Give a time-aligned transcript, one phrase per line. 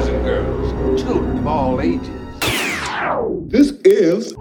[0.00, 2.08] boys and girls, children of all ages.
[3.50, 4.34] This is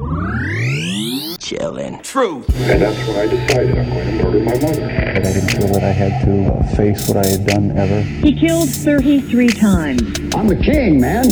[1.40, 2.50] chilling Truth.
[2.70, 4.82] And that's when I decided I'm going to murder my mother.
[4.82, 8.02] but I didn't feel that I had to uh, face what I had done ever.
[8.02, 10.02] He killed 33 times.
[10.36, 11.26] I'm the king, man.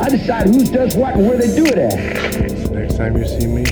[0.00, 2.70] I decide who does what and where they do it at.
[2.70, 3.64] Next time you see me,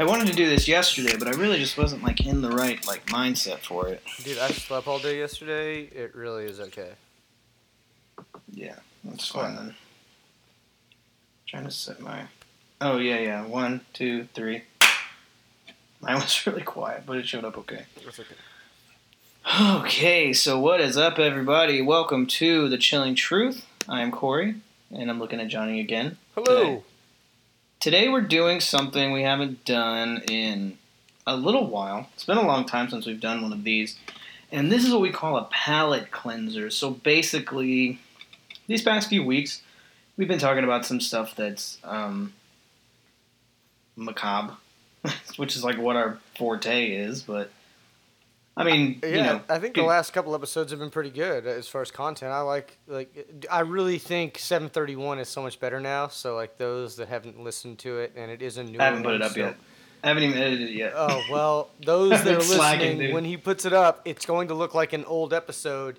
[0.00, 2.84] I wanted to do this yesterday, but I really just wasn't like in the right
[2.86, 4.02] like mindset for it.
[4.24, 5.82] Dude, I slept all day yesterday.
[5.82, 6.92] It really is okay.
[8.50, 9.74] Yeah, that's fine then.
[11.46, 12.22] Trying to set my.
[12.80, 13.44] Oh yeah, yeah.
[13.44, 14.62] One, two, three.
[16.00, 17.84] Mine was really quiet, but it showed up okay.
[18.02, 18.34] That's okay.
[19.82, 21.82] Okay, so what is up, everybody?
[21.82, 23.66] Welcome to the Chilling Truth.
[23.86, 24.54] I am Corey,
[24.90, 26.16] and I'm looking at Johnny again.
[26.34, 26.64] Hello.
[26.64, 26.82] Today.
[27.80, 30.76] Today we're doing something we haven't done in
[31.26, 32.10] a little while.
[32.12, 33.98] It's been a long time since we've done one of these.
[34.52, 36.68] And this is what we call a palate cleanser.
[36.68, 37.98] So basically,
[38.66, 39.62] these past few weeks,
[40.18, 42.34] we've been talking about some stuff that's um,
[43.96, 44.58] macabre,
[45.38, 47.22] which is like what our forte is.
[47.22, 47.50] But
[48.60, 51.46] I mean, Yeah, you know, I think the last couple episodes have been pretty good
[51.46, 52.32] as far as content.
[52.32, 56.08] I like like I really think 731 is so much better now.
[56.08, 59.02] So like those that haven't listened to it and it is a new I haven't
[59.02, 59.56] put it up so- yet.
[60.02, 60.92] I haven't even edited it yet.
[60.96, 63.14] Oh well, those that are slacking, listening, dude.
[63.14, 65.98] when he puts it up, it's going to look like an old episode.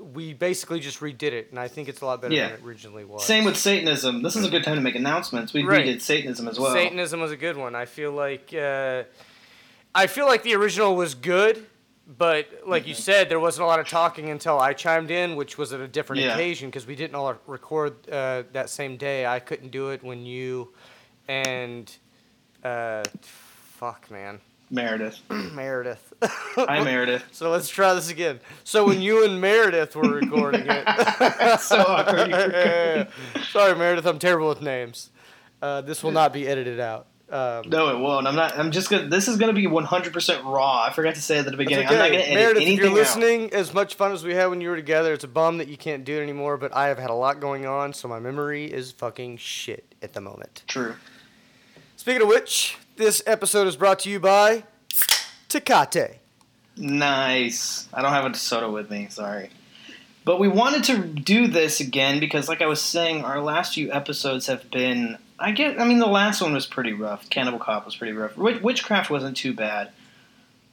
[0.00, 2.48] We basically just redid it, and I think it's a lot better Yeah.
[2.48, 3.24] than it originally was.
[3.24, 4.22] Same with Satanism.
[4.22, 5.52] This is a good time to make announcements.
[5.52, 5.86] We Right.
[5.86, 6.72] redid Satanism as well.
[6.72, 7.76] Satanism was a good one.
[7.76, 9.04] I feel like uh,
[9.94, 11.66] I feel like the original was good,
[12.06, 12.88] but like Mm-hmm.
[12.88, 15.80] you said, there wasn't a lot of talking until I chimed in, which was at
[15.80, 16.34] a different Yeah.
[16.34, 19.24] occasion because we didn't all record uh, that same day.
[19.26, 20.72] I couldn't do it when you
[21.28, 21.90] and
[22.62, 25.20] uh, fuck man Meredith.
[25.30, 26.12] Meredith.
[26.22, 27.22] Hi, Meredith.
[27.32, 28.40] So let's try this again.
[28.64, 30.88] So when you and Meredith were recording it,
[31.60, 32.28] so awkward.
[32.30, 33.08] you forgot.
[33.52, 35.10] sorry Meredith, I'm terrible with names.
[35.62, 37.06] Uh, this will not be edited out.
[37.34, 38.28] Um, No, it won't.
[38.28, 38.56] I'm not.
[38.56, 39.08] I'm just gonna.
[39.08, 40.82] This is gonna be 100% raw.
[40.84, 41.86] I forgot to say at the beginning.
[41.86, 41.94] okay.
[41.94, 42.92] I'm not gonna edit Meredith, if you're out.
[42.94, 45.66] listening, as much fun as we had when you were together, it's a bum that
[45.66, 46.56] you can't do it anymore.
[46.56, 50.12] But I have had a lot going on, so my memory is fucking shit at
[50.12, 50.62] the moment.
[50.68, 50.94] True.
[51.96, 54.62] Speaking of which, this episode is brought to you by
[55.48, 56.18] Tecate.
[56.76, 57.88] Nice.
[57.92, 59.08] I don't have a soda with me.
[59.10, 59.50] Sorry.
[60.24, 63.92] But we wanted to do this again because, like I was saying, our last few
[63.92, 65.18] episodes have been.
[65.38, 65.78] I get.
[65.80, 67.28] I mean, the last one was pretty rough.
[67.28, 68.36] Cannibal Cop was pretty rough.
[68.36, 69.90] Witch- Witchcraft wasn't too bad.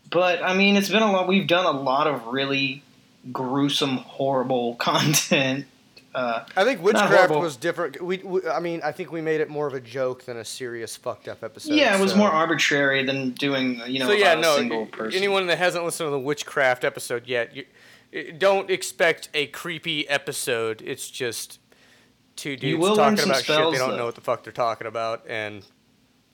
[0.10, 1.28] But I mean, it's been a lot.
[1.28, 2.84] We've done a lot of really
[3.32, 5.66] gruesome, horrible content.
[6.14, 8.02] Uh, I think witchcraft was different.
[8.02, 10.44] We, we, I mean, I think we made it more of a joke than a
[10.44, 11.74] serious fucked up episode.
[11.74, 14.56] yeah, it was so- more arbitrary than doing you know so yeah, no.
[14.56, 15.18] a single person.
[15.18, 17.66] Anyone that hasn't listened to the witchcraft episode yet, you,
[18.38, 20.82] don't expect a creepy episode.
[20.82, 21.60] It's just
[22.36, 23.98] two dudes talking about shit they don't though.
[23.98, 25.64] know what the fuck they're talking about, and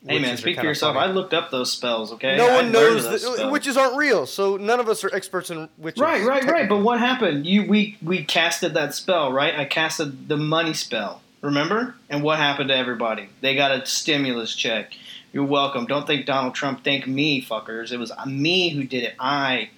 [0.07, 0.95] Hey man, speak for yourself.
[0.95, 1.09] funny.
[1.09, 2.13] I looked up those spells.
[2.13, 5.69] Okay, no I one knows witches aren't real, so none of us are experts in
[5.77, 6.01] witches.
[6.01, 6.69] Right, right, right.
[6.69, 7.45] But what happened?
[7.45, 9.57] You we we casted that spell, right?
[9.57, 11.21] I casted the money spell.
[11.41, 11.95] Remember?
[12.09, 13.29] And what happened to everybody?
[13.41, 14.93] They got a stimulus check.
[15.33, 15.85] You're welcome.
[15.85, 16.83] Don't thank Donald Trump.
[16.83, 17.91] Thank me, fuckers.
[17.91, 19.16] It was me who did it.
[19.19, 19.69] I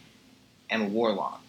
[0.69, 1.48] am a warlock,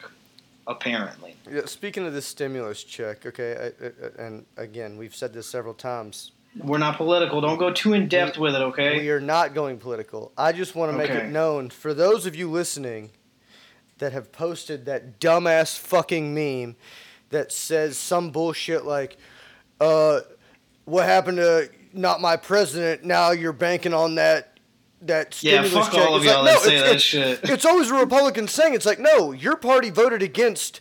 [0.71, 1.35] apparently.
[1.51, 5.75] Yeah, speaking of the stimulus check, okay, I, I, and again, we've said this several
[5.75, 6.33] times.
[6.57, 7.41] We're not political.
[7.41, 8.99] Don't go too in depth with it, okay?
[8.99, 10.33] We are not going political.
[10.37, 11.27] I just want to make Okay.
[11.27, 13.11] it known for those of you listening
[13.99, 16.75] that have posted that dumbass fucking meme
[17.29, 19.17] that says some bullshit like,
[19.81, 20.21] uh,
[20.87, 23.05] what happened to not my president?
[23.05, 24.50] Now you're banking on that
[25.03, 26.00] that Yeah, fuck check.
[26.03, 27.41] all of It's y'all like, no, say it's, that it's, shit.
[27.50, 28.75] It's always a Republican saying.
[28.75, 30.81] It's like, no, your party voted against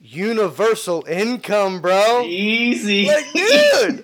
[0.00, 2.22] universal income, bro.
[2.24, 3.06] Easy.
[3.06, 3.50] Like, dude,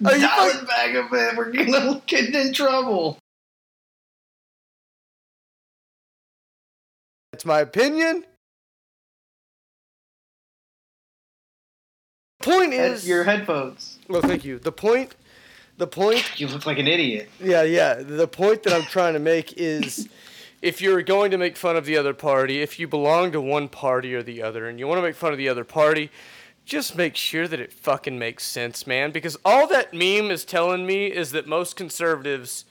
[0.07, 1.37] are you Dial fuck- it back a bit.
[1.37, 3.19] We're gonna get in trouble.
[7.33, 8.25] That's my opinion.
[12.43, 13.99] Point is, Your headphones.
[14.09, 14.59] well, thank you.
[14.59, 15.15] The point,
[15.81, 17.29] the point You look like an idiot.
[17.41, 17.95] Yeah, yeah.
[17.95, 20.09] The point that I'm trying to make is
[20.63, 23.69] if you're going to make fun of the other party, if you belong to one
[23.69, 26.11] party or the other, and you want to make fun of the other party,
[26.67, 29.11] just make sure that it fucking makes sense, man.
[29.11, 32.67] Because all that meme is telling me is that most conservatives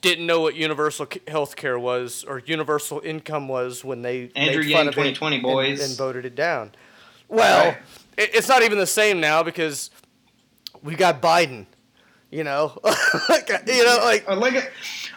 [0.00, 4.72] didn't know what universal health care was or universal income was when they Andrew made
[4.72, 5.88] fun Yang of 2020 it and- boys.
[5.88, 6.72] and, voted it down.
[7.28, 7.76] Well, Right.
[8.16, 9.90] it, it's not even the same now because
[10.82, 11.66] we got Biden.
[12.36, 12.72] You know,
[13.28, 14.70] like, you know, like I like it.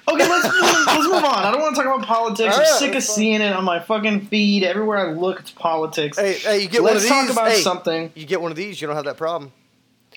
[0.05, 1.45] Okay, let's let's move on.
[1.45, 2.53] I don't want to talk about politics.
[2.53, 3.01] All I'm sick of fine.
[3.01, 4.65] seeing it on my fucking feed.
[4.65, 6.19] Everywhere I look, it's politics.
[6.19, 7.09] hey, hey, you get one of these.
[7.09, 8.11] let's talk about hey, something.
[8.15, 9.53] You get one of these, you don't have that problem.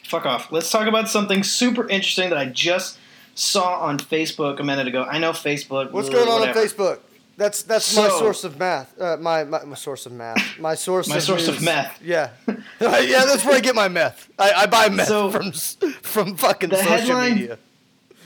[0.02, 0.50] Fuck off.
[0.50, 2.98] Let's talk about something super interesting that I just
[3.36, 5.04] saw on Facebook a minute ago.
[5.04, 5.92] I know Facebook.
[5.92, 6.58] What's going on whatever.
[6.58, 6.98] on Facebook?
[7.38, 9.00] That's that's my source of math.
[9.00, 10.58] Uh, my, my my source of math.
[10.58, 11.08] My source.
[11.08, 12.02] My of source of meth.
[12.02, 12.56] Yeah, yeah.
[12.81, 14.29] That's where I get my meth.
[14.38, 17.58] I, I buy meth So, from from fucking the social headline- media.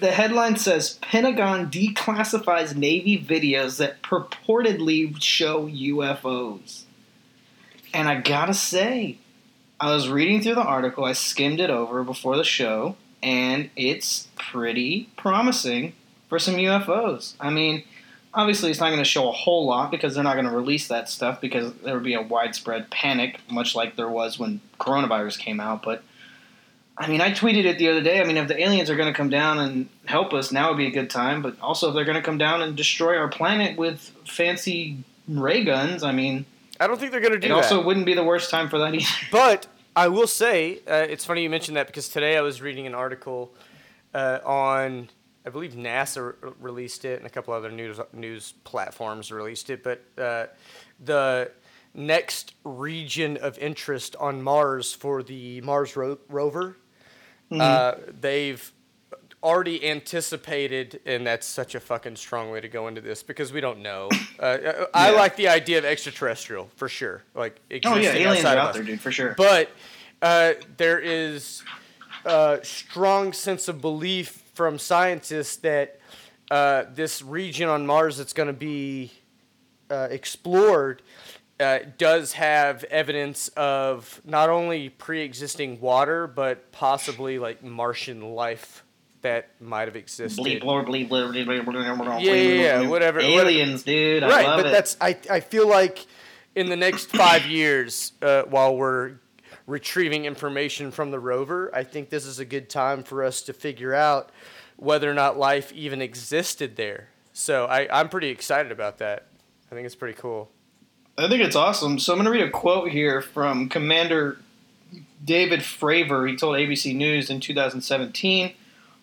[0.00, 6.84] The headline says Pentagon declassifies Navy videos that purportedly show UFOs.
[7.94, 9.18] And I gotta say,
[9.78, 14.26] I was reading through the article, I skimmed it over before the show, and it's
[14.36, 15.92] pretty promising
[16.28, 17.34] for some UFOs.
[17.38, 17.84] I mean,
[18.34, 20.88] obviously, it's not going to show a whole lot because they're not going to release
[20.88, 25.38] that stuff because there would be a widespread panic, much like there was when coronavirus
[25.38, 25.82] came out.
[25.82, 26.02] But
[26.96, 28.20] I mean, I tweeted it the other day.
[28.20, 30.78] I mean, if the aliens are going to come down and help us, now would
[30.78, 31.42] be a good time.
[31.42, 35.64] But also, if they're going to come down and destroy our planet with fancy ray
[35.64, 36.44] guns, I mean,
[36.82, 37.54] I don't think they're gonna do it that.
[37.54, 39.06] also wouldn't be the worst time for that either.
[39.30, 42.86] But I will say, uh, it's funny you mentioned that because today I was reading
[42.86, 43.52] an article
[44.14, 45.08] uh, on,
[45.44, 49.82] I believe NASA re- released it and a couple other news news platforms released it.
[49.82, 50.46] But uh,
[51.02, 51.50] the
[51.94, 56.76] next region of interest on Mars for the Mars ro- rover,
[57.50, 58.72] uh, they've
[59.42, 63.60] already anticipated, and that's such a fucking strong way to go into this because we
[63.60, 64.08] don't know.
[64.38, 68.44] Uh, I I like the idea of extraterrestrial for sure, like Oh existing yeah, aliens
[68.44, 69.34] outside are of out there, dude, for sure.
[69.36, 69.70] But
[70.20, 71.62] uh, there is
[72.24, 75.98] a strong sense of belief from scientists that
[76.50, 79.12] uh, this region on Mars that's going to be
[79.90, 81.02] uh, explored
[81.60, 88.84] uh, does have evidence of not only pre-existing water but possibly like Martian life
[89.22, 90.42] that might have existed.
[90.42, 91.08] bleep, bleep, bleep,
[92.22, 94.24] Yeah, yeah, yeah, whatever- Aliens, dude.
[94.24, 94.72] I right, love but it.
[94.72, 96.04] that's I, I feel like
[96.56, 99.12] in the next five years, uh, while we're
[99.66, 103.52] retrieving information from the rover, I think this is a good time for us to
[103.52, 104.30] figure out
[104.76, 107.08] whether or not life even existed there.
[107.32, 109.26] So I, I'm pretty excited about that.
[109.70, 110.50] I think it's pretty cool.
[111.16, 111.98] I think it's awesome.
[111.98, 114.38] So I'm going to read a quote here from Commander
[115.24, 116.28] David Fravor.
[116.28, 118.52] He told ABC News in 2017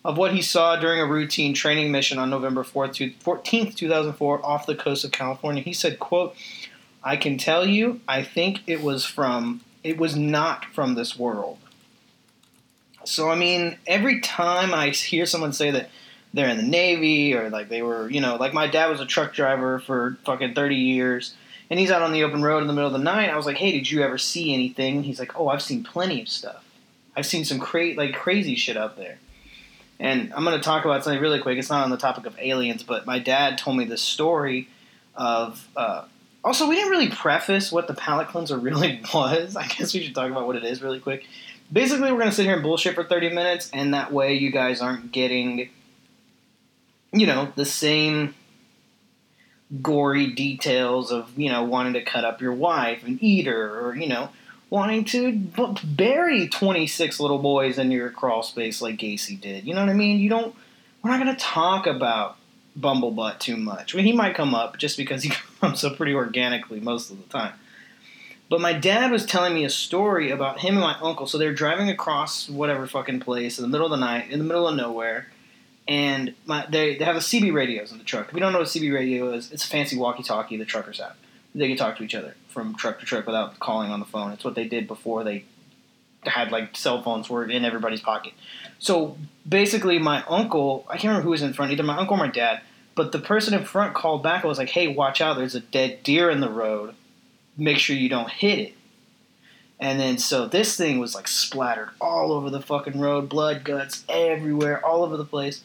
[0.04, 4.66] of what he saw during a routine training mission on November 4th 14th, 2004, off
[4.66, 5.62] the coast of California.
[5.62, 6.34] He said, "quote
[7.02, 11.58] I can tell you, I think it was from it was not from this world."
[13.04, 15.90] So I mean, every time I hear someone say that
[16.32, 19.06] they're in the Navy or like they were, you know, like my dad was a
[19.06, 21.34] truck driver for fucking 30 years
[21.70, 23.30] and he's out on the open road in the middle of the night.
[23.30, 26.20] I was like, "Hey, did you ever see anything?" He's like, "Oh, I've seen plenty
[26.20, 26.64] of stuff.
[27.16, 29.18] I've seen some cra- like crazy shit out there."
[30.00, 31.58] And I'm going to talk about something really quick.
[31.58, 34.68] It's not on the topic of aliens, but my dad told me this story
[35.14, 35.68] of.
[35.76, 36.04] Uh,
[36.42, 39.56] also, we didn't really preface what the palate cleanser really was.
[39.56, 41.26] I guess we should talk about what it is really quick.
[41.72, 44.50] Basically, we're going to sit here and bullshit for 30 minutes, and that way you
[44.50, 45.68] guys aren't getting,
[47.12, 48.34] you know, the same
[49.80, 53.94] gory details of, you know, wanting to cut up your wife and eat her, or,
[53.94, 54.30] you know,
[54.68, 59.64] wanting to b- bury 26 little boys in your crawl space like Gacy did.
[59.64, 60.18] You know what I mean?
[60.18, 60.54] You don't,
[61.02, 62.36] we're not going to talk about
[62.78, 63.94] Bumblebutt too much.
[63.94, 65.30] Mean, he might come up just because he
[65.60, 67.54] comes up pretty organically most of the time.
[68.48, 71.26] But my dad was telling me a story about him and my uncle.
[71.26, 74.44] So they're driving across whatever fucking place in the middle of the night, in the
[74.44, 75.28] middle of nowhere,
[75.86, 78.28] and my, they they have the CB radios in the truck.
[78.28, 81.16] If you don't know what CB radio is, it's a fancy walkie-talkie the truckers have.
[81.54, 84.32] They can talk to each other from truck to truck without calling on the phone.
[84.32, 85.44] It's what they did before they
[86.24, 88.32] had like cell phones were in everybody's pocket.
[88.78, 89.16] So
[89.48, 92.28] basically, my uncle, I can't remember who was in front, either my uncle or my
[92.28, 92.60] dad,
[92.94, 95.60] but the person in front called back and was like, hey, watch out, there's a
[95.60, 96.94] dead deer in the road.
[97.56, 98.74] Make sure you don't hit it.
[99.78, 104.04] And then, so this thing was like splattered all over the fucking road, blood, guts
[104.08, 105.62] everywhere, all over the place.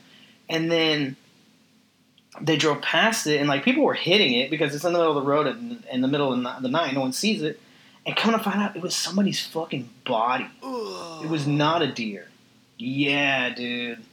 [0.48, 1.18] And then
[2.40, 5.18] they drove past it, and like people were hitting it because it's in the middle
[5.18, 7.60] of the road and in the middle of the night, no one sees it.
[8.06, 10.48] And come to find out, it was somebody's fucking body.
[10.64, 12.28] It was not a deer.
[12.78, 14.04] Yeah, dude.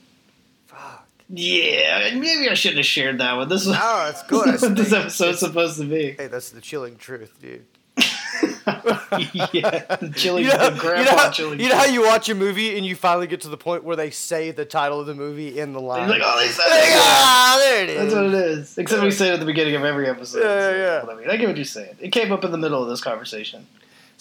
[0.67, 1.07] Fuck.
[1.29, 3.49] Yeah, maybe I shouldn't have shared that one.
[3.49, 4.47] This is No, that's good.
[4.47, 6.13] what this That's- episode's supposed to be.
[6.13, 7.65] Hey, that's the chilling truth, dude.
[7.97, 11.63] yeah, the chili, You know, the you, know how, chili.
[11.63, 13.97] you know how you watch a movie and you finally get to the point where
[13.97, 16.09] they say the title of the movie in the line.
[16.09, 16.93] Like, oh, they said it.
[16.97, 17.97] ah, there it is.
[17.99, 18.79] That's what it is.
[18.79, 20.41] Except we say it at the beginning of every episode.
[20.41, 21.11] Yeah, yeah, yeah.
[21.11, 21.97] I mean, I get what you're saying.
[22.01, 23.67] It came up in the middle of this conversation.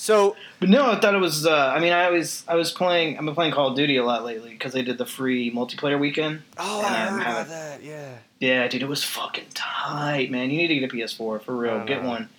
[0.01, 1.45] So But no, I thought it was.
[1.45, 3.19] Uh, I mean, I always I was playing.
[3.19, 5.99] I've been playing Call of Duty a lot lately because they did the free multiplayer
[5.99, 6.41] weekend.
[6.57, 7.83] oh, I heard about that.
[7.83, 8.15] Yeah.
[8.39, 10.49] Yeah, dude, it was fucking tight, man.
[10.49, 11.85] You need to get a PS4 for real.
[11.85, 12.09] Get know.
[12.09, 12.29] one.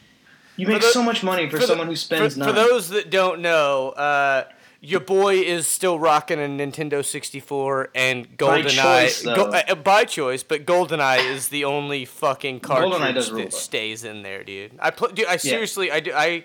[0.56, 2.48] You make the- so much money for, the- someone who spends for, none.
[2.48, 4.44] for those that don't know, uh,
[4.80, 9.36] your boy is still rocking a Nintendo 64 and By choice, GoldenEye though.
[9.36, 13.52] Go, uh, by choice, but GoldenEye is the only fucking cartridge GoldenEye does rule, that
[13.52, 14.72] stays in there, dude.
[14.80, 16.44] I put, dude, I seriously, I do, I,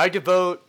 [0.00, 0.66] I devote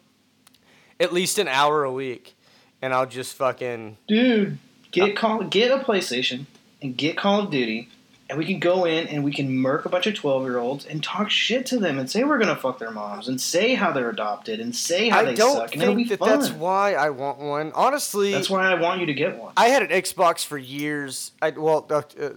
[0.99, 2.35] at least an hour a week,
[2.81, 4.57] and I'll just fucking dude,
[4.91, 6.47] get call get a PlayStation
[6.81, 7.87] and get Call of Duty,
[8.29, 10.85] and we can go in and we can murk a bunch of twelve year olds
[10.85, 13.93] and talk shit to them and say we're gonna fuck their moms and say how
[13.93, 16.27] they're adopted and say how I they don't suck and think that fun.
[16.27, 17.71] that's why I want one.
[17.73, 19.53] Honestly, That's why I want you to get one.
[19.55, 21.31] I had an Xbox for years.
[21.41, 22.31] I well, uh, uh,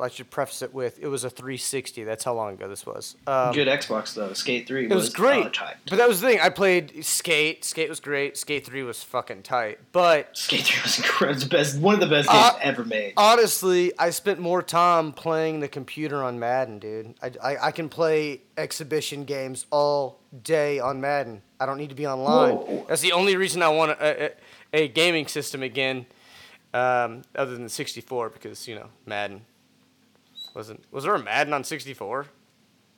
[0.00, 2.04] I should preface it with it was a 360.
[2.04, 3.16] That's how long ago this was.
[3.26, 4.32] Um, Good Xbox though.
[4.32, 6.40] Skate Three It was was great, uh, but that was the thing.
[6.40, 7.64] I played Skate.
[7.64, 8.36] Skate was great.
[8.36, 9.78] Skate Three was fucking tight.
[9.92, 11.40] But Skate Three was incredible.
[11.40, 13.12] The best, one of the best Uh, games ever made.
[13.16, 17.14] honestly, I spent more time playing the computer on Madden, dude.
[17.22, 21.42] I, I, I can play exhibition games all day on Madden.
[21.60, 22.54] I don't need to be online.
[22.54, 22.86] Whoa.
[22.88, 24.30] That's the only reason I want a, a,
[24.72, 26.06] a gaming system again,
[26.74, 29.42] um, other than 64, because you know Madden.
[30.58, 32.26] Wasn't was there a Madden on 64?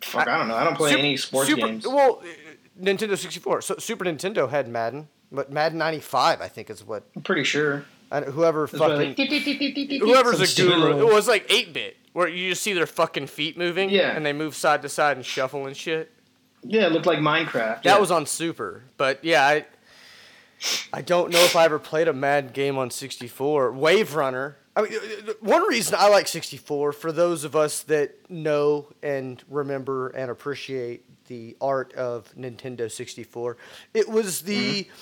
[0.01, 0.57] Fuck, I don't know.
[0.57, 1.87] I don't play Sup- any sports Super- games.
[1.87, 3.61] Well, uh, Nintendo 64.
[3.61, 7.85] So Super Nintendo had Madden, but Madden 95, I think, is what I'm pretty sure.
[8.11, 9.15] I, whoever fucking
[10.01, 11.07] whoever's a guru.
[11.07, 14.17] It was like 8 bit, where you just see their fucking feet moving, Yeah.
[14.17, 16.11] and they move side to side and shuffle and shit.
[16.63, 17.83] Yeah, it looked like Minecraft.
[17.83, 17.99] That yeah.
[17.99, 19.67] was on Super, but yeah, I
[20.95, 23.73] I don't know if I ever played a Madden game on 64.
[23.73, 24.57] Wave Runner.
[24.81, 28.89] I mean, uh, uh, one reason I like 64 for those of us that know
[29.03, 33.57] and remember and appreciate the art of Nintendo 64,
[33.95, 34.93] it was the Mm-hmm.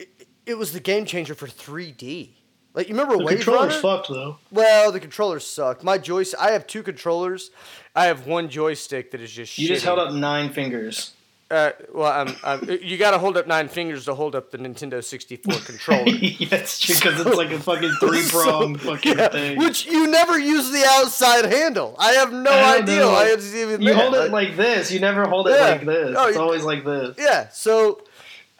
[0.00, 2.30] it, it was the game changer for 3D.
[2.74, 3.96] Like you remember The Wave controller's Runner?
[3.98, 4.38] fucked though.
[4.50, 5.82] Well, the controllers sucked.
[5.84, 6.38] My joystick.
[6.40, 7.50] I have two controllers.
[7.96, 9.58] I have one joystick that is just.
[9.58, 11.12] You just held up nine fingers.
[11.50, 14.58] Uh, well, um, um, you got to hold up nine fingers to hold up the
[14.58, 16.04] Nintendo 64 controller.
[16.08, 19.58] yeah, true because it's like a fucking three prong fucking Yeah, thing.
[19.58, 21.96] which you never use the outside handle.
[21.98, 23.10] I have no I idea know.
[23.10, 24.92] why it's even you hold it like this.
[24.92, 25.68] You never hold it Yeah.
[25.70, 26.14] like this.
[26.16, 27.16] Oh, it's you- always like this.
[27.18, 27.48] yeah.
[27.48, 28.00] So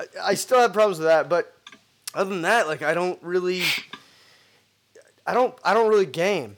[0.01, 1.55] I, I still have problems with that, but
[2.13, 3.63] other than that, like I don't really,
[5.25, 6.57] I don't, I don't really game.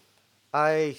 [0.54, 0.96] I,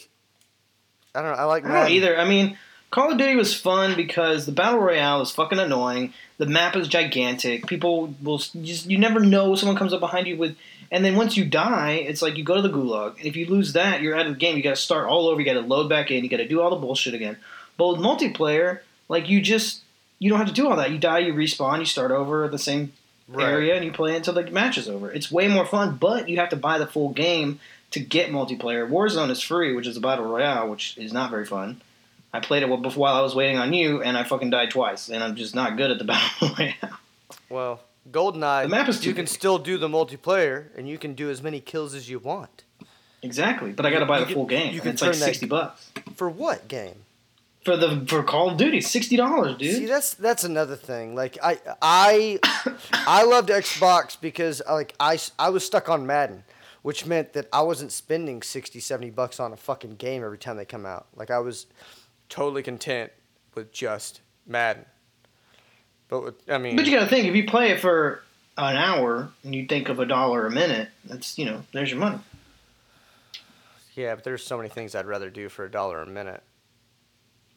[1.15, 1.37] I don't know.
[1.37, 2.19] I like I don't either.
[2.19, 2.55] I mean,
[2.93, 6.13] Call of Duty was fun because the battle royale is fucking annoying.
[6.37, 7.65] The map is gigantic.
[7.65, 10.55] People will just you never know someone comes up behind you with,
[10.91, 13.17] and then once you die, it's like you go to the gulag.
[13.17, 14.57] And if you lose that, you're out of the game.
[14.57, 15.41] You got to start all over.
[15.41, 16.23] You got to load back in.
[16.23, 17.37] You got to do all the bullshit again.
[17.77, 19.81] But with multiplayer, like you just
[20.19, 20.91] you don't have to do all that.
[20.91, 22.93] You die, you respawn, you start over at the same
[23.27, 23.47] Right.
[23.47, 25.11] area, and you play until the match is over.
[25.11, 27.59] It's way more fun, but you have to buy the full game
[27.89, 28.87] to get multiplayer.
[28.87, 31.81] Warzone is free, which is a battle royale, which is not very fun.
[32.33, 35.23] I played it while I was waiting on you, and I fucking died twice, and
[35.23, 36.97] I'm just not good at the battle royale.
[37.49, 37.79] Well,
[38.11, 39.29] GoldenEye, The map is too you can big.
[39.33, 42.63] still do the multiplayer, and you can do as many kills as you want.
[43.21, 44.73] Exactly, but I got to buy You the can- full game.
[44.73, 46.95] you can it's like sixty bucks For what game?
[47.63, 48.81] for the for Call of Duty.
[48.81, 49.75] Sixty dollars, dude.
[49.77, 51.15] See, that's that's another thing.
[51.15, 52.39] Like I I
[52.91, 56.43] I loved Xbox because uh, like I I was stuck on Madden,
[56.81, 60.57] which meant that I wasn't spending 60, 70 bucks on a fucking game every time
[60.57, 61.05] they come out.
[61.15, 61.67] Like I was
[62.33, 63.11] totally content
[63.53, 64.85] with just Madden.
[66.07, 68.23] But with, I mean, But you got to think if you play it for
[68.57, 71.99] an hour and you think of a dollar a minute, that's you know there's your
[71.99, 72.19] money.
[73.93, 76.41] yeah, but there's so many things I'd rather do for a dollar a minute.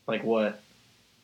[0.07, 0.61] Like what?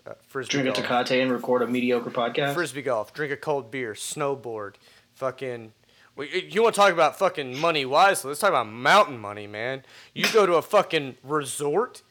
[0.07, 0.75] Uh, frisbee golf.
[0.75, 1.07] Drink a golf.
[1.07, 2.55] Tecate and record a mediocre podcast.
[2.55, 4.77] Frisbee golf, drink a cold beer, snowboard,
[5.15, 5.73] fucking.
[6.17, 8.29] You want to talk about fucking money wisely?
[8.29, 9.83] Let's talk about mountain money, man.
[10.15, 12.03] You go to a fucking resort,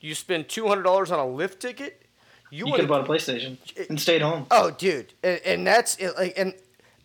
[0.00, 2.02] you spend two hundred dollars on a lift ticket.
[2.50, 4.46] You, you could have bought a PlayStation eh, and stayed home.
[4.50, 6.54] Oh, dude, and, and that's it, like, and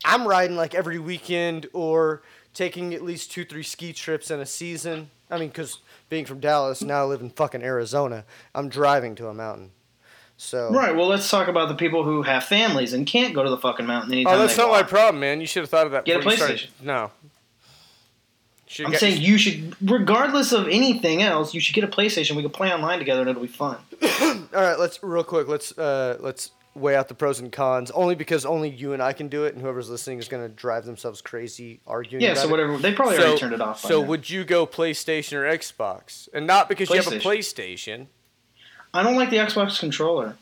[0.04, 2.24] I'm riding like every weekend or
[2.54, 5.12] taking at least two, three ski trips in a season.
[5.30, 8.25] I mean, because being from Dallas, now I live in fucking Arizona.
[8.56, 9.72] I'm driving to a mountain,
[10.38, 10.96] so Right.
[10.96, 13.86] Well, let's talk about the people who have families and can't go to the fucking
[13.86, 15.42] mountain anytime Oh, that's not my problem, man.
[15.42, 16.06] You should have thought of that.
[16.06, 16.86] Get a before you started- PlayStation.
[16.86, 17.12] No.
[18.75, 22.36] Should've I'm got- saying you should, regardless of anything else, you should get a PlayStation.
[22.36, 23.77] We can play online together and it'll be fun.
[24.22, 25.48] All right, let's real quick.
[25.48, 27.89] Let's uh, let's weigh out the pros and cons.
[27.91, 30.50] Only because only you and I can do it, and whoever's listening is going to
[30.50, 32.22] drive themselves crazy arguing.
[32.22, 32.32] Yeah.
[32.32, 32.51] about So it.
[32.51, 32.77] whatever.
[32.77, 33.79] They probably already turned it off.
[33.79, 34.08] So now.
[34.10, 36.27] would you go PlayStation or Xbox?
[36.34, 37.22] And not because you have a PlayStation.
[37.22, 38.08] PlayStation.
[38.94, 40.36] I don't like the Xbox controller.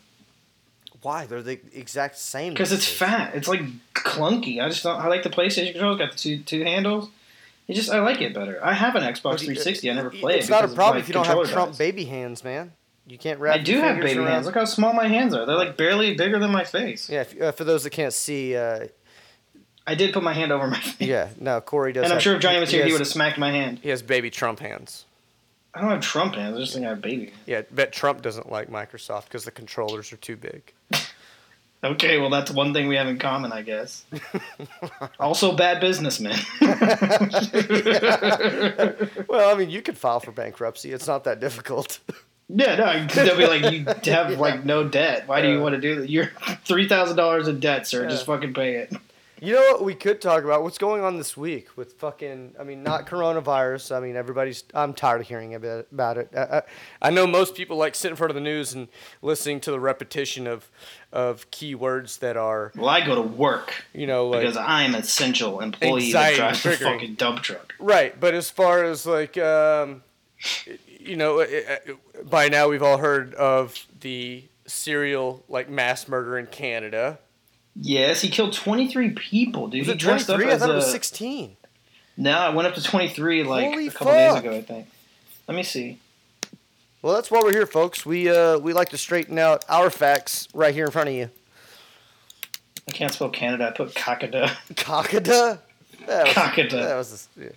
[1.04, 1.28] Why?
[1.28, 2.54] They're the exact same.
[2.54, 3.36] Because it's fat.
[3.36, 3.62] It's like
[3.94, 4.60] clunky.
[4.60, 5.00] I just don't.
[5.00, 5.98] I like the PlayStation controller.
[6.00, 7.10] Got the two two handles.
[7.68, 8.60] It just I like it better.
[8.64, 9.90] I have an Xbox 360.
[9.90, 10.40] I never play it.
[10.40, 11.78] It's not a problem if you don't have Trump dies.
[11.78, 12.74] baby hands, man.
[13.08, 13.56] You can't wrap.
[13.56, 14.46] I do have baby around- hands.
[14.46, 15.46] Look how small my hands are.
[15.46, 17.10] They're like barely bigger than my face.
[17.10, 18.88] Yeah, if, uh, for those that can't see, uh,
[19.86, 21.08] I did put my hand over my face.
[21.08, 22.04] yeah, no, Corey does.
[22.06, 23.80] And I'm sure if Johnny was here, he has- would have smacked my hand.
[23.84, 25.06] He has baby Trump hands.
[25.74, 26.56] I don't have Trump hands.
[26.56, 27.34] I just think I have baby.
[27.46, 30.72] Yeah, bet Trump doesn't like Microsoft because the controllers are too big.
[31.84, 34.06] Okay, well that's one thing we have in common, I guess.
[35.20, 36.40] also, bad businessman.
[39.28, 40.92] Well, I mean, you could file for bankruptcy.
[40.92, 42.00] It's not that difficult.
[42.50, 45.28] yeah, no, they'll be like, you have like no debt.
[45.28, 46.10] Why do you want to do that?
[46.10, 46.32] You're
[46.66, 48.08] three thousand dollars in debt, sir.
[48.08, 48.94] Just fucking pay it.
[49.44, 50.64] You know what we could talk about?
[50.64, 52.56] What's going on this week with fucking?
[52.58, 53.94] I mean, not coronavirus.
[53.94, 54.64] I mean, everybody's.
[54.74, 55.58] I'm tired of hearing a
[55.92, 56.30] about it.
[56.34, 56.62] I, I,
[57.02, 58.88] I know most people like sit in front of the news and
[59.22, 60.72] listening to the repetition of
[61.12, 65.02] of keywords that are, Well, I go to work you know, like because I'm an
[65.02, 66.94] essential employee that drives a triggering.
[66.94, 67.74] fucking dump truck.
[67.80, 68.18] right.
[68.18, 70.04] But as far as like, um,
[70.98, 71.46] you know,
[72.24, 77.20] by now we've all heard of the serial like mass murder in Canada.
[77.76, 79.82] Yes, he killed 23 people, dude.
[79.82, 80.52] Was he it dressed up 23?
[80.52, 81.58] I as thought it was 16.
[82.18, 84.88] No, I went up to 23 like Holy a couple days ago, I think.
[85.48, 86.00] Let me see.
[87.02, 88.06] Well, that's why we're here, folks.
[88.06, 91.30] We uh we like to straighten out our facts right here in front of you.
[92.88, 93.68] I can't spell Canada.
[93.68, 94.48] I put Kakada.
[94.76, 95.60] Cockada?
[96.06, 96.72] That was, Cockada.
[96.72, 97.50] That was just, yeah.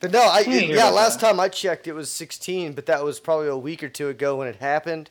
[0.00, 0.90] But no, I didn't yeah.
[0.90, 1.26] Last that.
[1.26, 4.36] time I checked, it was 16, but that was probably a week or two ago
[4.36, 5.10] when it happened.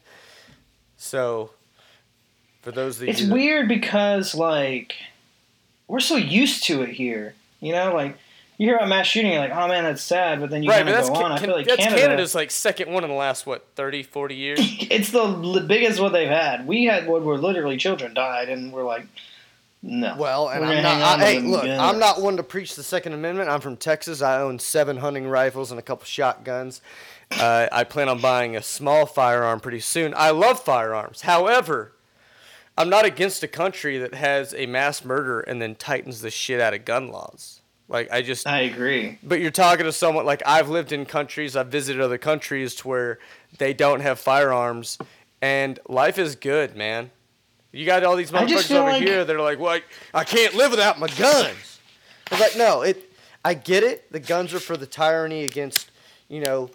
[0.96, 1.52] So,
[2.68, 4.96] for those of It's that- weird because like
[5.88, 7.34] we're so used to it here.
[7.62, 8.18] You know, like
[8.58, 10.42] you hear about mass shooting, you're like, oh man, that's sad.
[10.42, 10.78] But then you right?
[10.84, 11.30] kind But of that's, go on.
[11.32, 12.02] Ca- I feel like that's Canada.
[12.02, 14.60] Canada's like second one in the last what 30, 40 years.
[14.92, 16.68] It's the biggest what they've had.
[16.68, 19.06] We had one where literally children died, and we're like,
[19.82, 20.16] no.
[20.18, 21.20] Well, and I'm not.
[21.22, 21.80] I, hey, look, guns.
[21.80, 23.50] I'm not one to preach the Second Amendment.
[23.50, 24.22] I'm from Texas.
[24.22, 26.82] I own seven hunting rifles and a couple shotguns.
[27.32, 30.14] Uh, I plan on buying a small firearm pretty soon.
[30.18, 31.22] I love firearms.
[31.22, 31.92] However,
[32.78, 36.60] I'm not against a country that has a mass murder and then tightens the shit
[36.62, 37.62] out of gun laws.
[37.90, 39.18] Like I just I agree.
[39.24, 42.88] but you're talking to someone like I've lived in countries, I've visited other countries to
[42.88, 43.20] where
[43.58, 44.98] they don't have firearms,
[45.42, 47.12] and life is good, man.
[47.72, 49.82] You got all these motherfuckers over like- here that are like, "Well, I,
[50.14, 51.80] I can't live without my guns."
[52.32, 53.10] I'm like, no, it.
[53.46, 54.12] I get it.
[54.12, 55.90] The guns are for the tyranny against,
[56.28, 56.70] you know,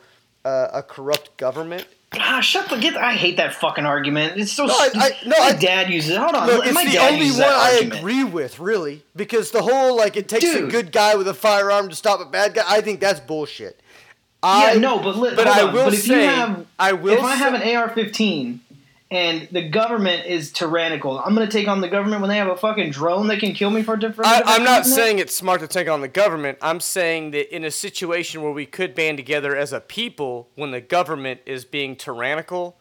[0.47, 1.87] uh, a corrupt government.
[2.18, 2.96] Ah, shut the get.
[2.96, 4.38] I hate that fucking argument.
[4.38, 4.66] It's so.
[4.66, 6.16] No, I- I- no, my I- dad uses.
[6.16, 8.01] Hold on, Look, it's my the only one I argument.
[8.01, 11.88] agree with, really, because the whole like it takes a good guy with a firearm
[11.88, 12.62] to stop a bad guy.
[12.66, 13.81] I think that's bullshit.
[14.44, 15.72] Yeah, no, but li- but I on.
[15.72, 18.59] will but if say, you have, I will if I have say- an AR-15
[19.12, 22.57] and the government is tyrannical, I'm gonna take on the government when they have a
[22.57, 24.31] fucking drone that can kill me for a different.
[24.31, 26.57] I, I'm not saying it's smart to take on the government.
[26.62, 30.70] I'm saying that in a situation where we could band together as a people when
[30.70, 32.81] the government is being tyrannical,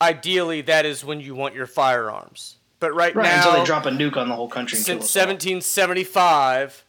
[0.00, 2.58] ideally that is when you want your firearms.
[2.78, 4.78] But right, Right now, until they drop a nuke on the whole country.
[4.78, 5.26] Since us all.
[5.26, 6.84] 1775,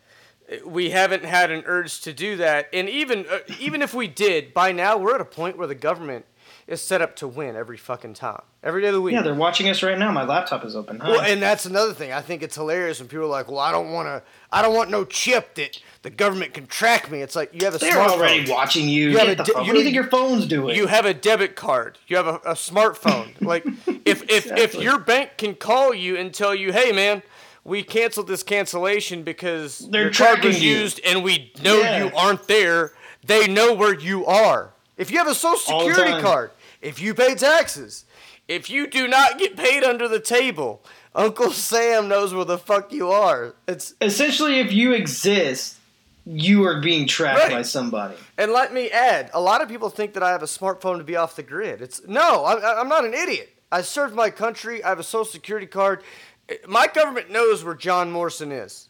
[0.64, 2.70] we haven't had an urge to do that.
[2.72, 5.74] And even uh, even if we did, by now we're at a point where the
[5.74, 6.26] government
[6.68, 9.14] is set up to win every fucking time, every day of the week.
[9.14, 10.12] Yeah, they're watching us right now.
[10.12, 11.00] My laptop is open.
[11.00, 11.10] Hi.
[11.10, 12.12] Well, and that's another thing.
[12.12, 14.24] I think it's hilarious when people are like, "Well, I don't want to.
[14.52, 17.76] I don't want no chip that the government can track me." It's like you have
[17.76, 18.10] a they're smartphone.
[18.18, 19.10] already watching you.
[19.12, 20.76] You have Get a the di- you what do you think your phone's doing?
[20.76, 22.00] You have a debit card.
[22.08, 23.40] You have a, a smartphone.
[23.42, 23.64] like
[24.06, 27.22] if if if your bank can call you and tell you, "Hey, man."
[27.68, 30.70] We canceled this cancellation because They're your card was you.
[30.70, 32.04] used and we know Yeah.
[32.04, 32.92] you aren't there.
[33.26, 34.70] They know where you are.
[34.98, 36.52] If you have a social security card,
[36.86, 38.06] if you pay taxes,
[38.48, 40.84] if you do not get paid under the table,
[41.16, 43.56] Uncle Sam knows where the fuck you are.
[43.68, 45.78] It's Essentially, if you exist,
[46.26, 47.52] you are being tracked Right.
[47.52, 48.16] by somebody.
[48.38, 51.04] And let me add, a lot of people think that I have a smartphone to
[51.04, 51.82] be off the grid.
[51.82, 53.50] It's no, I'm, I'm not an idiot.
[53.72, 54.84] I served my country.
[54.84, 56.04] I have a social security card.
[56.68, 58.90] My government knows where John Morrison is.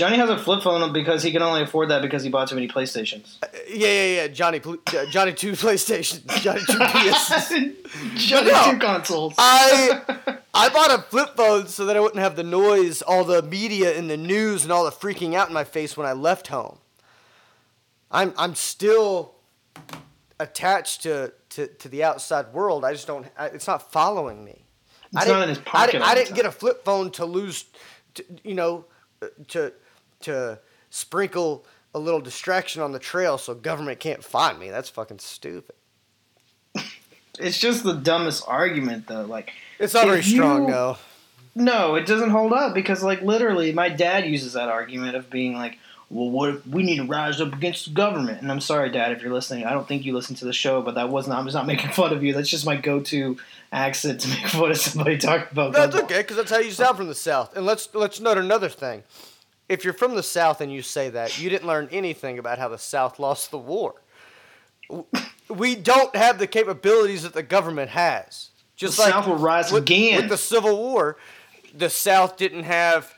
[0.00, 2.54] Johnny has a flip phone because he can only afford that because he bought too
[2.54, 3.36] many PlayStations.
[3.68, 4.28] Yeah, yeah, yeah.
[4.28, 8.24] Johnny, uh, Johnny Two PlayStation, Johnny Two PS.
[8.28, 8.70] Johnny No.
[8.72, 9.34] two consoles.
[9.36, 10.00] I
[10.54, 13.94] I bought a flip phone so that I wouldn't have the noise, all the media
[13.98, 16.78] and the news, and all the freaking out in my face when I left home.
[18.10, 19.34] I'm I'm still
[20.38, 22.84] attached to, to, to the outside world.
[22.86, 23.26] I just don't.
[23.38, 24.64] I, it's not following me.
[25.12, 27.10] It's I not didn't- in his I, pocket didn't- I didn't get a flip phone
[27.12, 27.66] to lose,
[28.14, 28.86] to, you know,
[29.22, 29.72] uh, to
[30.20, 30.58] to
[30.90, 34.70] sprinkle a little distraction on the trail so government can't find me.
[34.70, 35.74] That's fucking stupid.
[37.38, 39.24] it's just the dumbest argument though.
[39.24, 40.96] Like It's not very strong, you- though.
[41.54, 45.54] no, it doesn't hold up because like literally my dad uses that argument of being
[45.54, 45.78] like,
[46.10, 48.42] well, what if we need to rise up against the government?
[48.42, 49.64] And I'm sorry, Dad, if you're listening.
[49.64, 51.90] I don't think you listen to the show, but that wasn't I'm just not making
[51.92, 52.32] fun of you.
[52.32, 53.36] That's just my go-to
[53.70, 55.72] accent to make fun of somebody talking about.
[55.72, 55.92] That.
[55.92, 57.56] That's gun okay, because that's how you sound from the South.
[57.56, 59.04] And let's let's note another thing.
[59.70, 62.68] If you're from the South and you say that, you didn't learn anything about how
[62.68, 63.94] the South lost the war.
[65.48, 68.50] We don't have the capabilities that the government has.
[68.76, 70.16] Just The like South will rise with, again.
[70.22, 71.16] with the Civil War,
[71.72, 73.14] the South didn't have.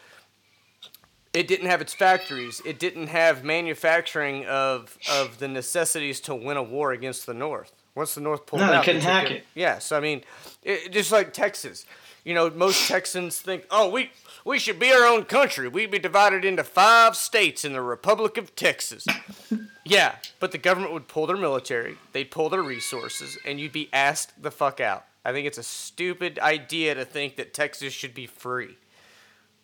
[1.32, 2.60] It didn't have its factories.
[2.66, 7.72] It didn't have manufacturing of of the necessities to win a war against the North.
[7.94, 9.44] Once the North pulled No, they out, couldn't took hack it.
[9.54, 10.22] Yes, I mean,
[10.62, 11.86] it, just like Texas.
[12.24, 14.10] You know, most Texans think, "Oh, we
[14.44, 15.68] we should be our own country.
[15.68, 19.06] We'd be divided into five states in the Republic of Texas."
[19.84, 23.88] yeah, but the government would pull their military, they'd pull their resources, and you'd be
[23.92, 25.04] asked the fuck out.
[25.24, 28.76] I think it's a stupid idea to think that Texas should be free.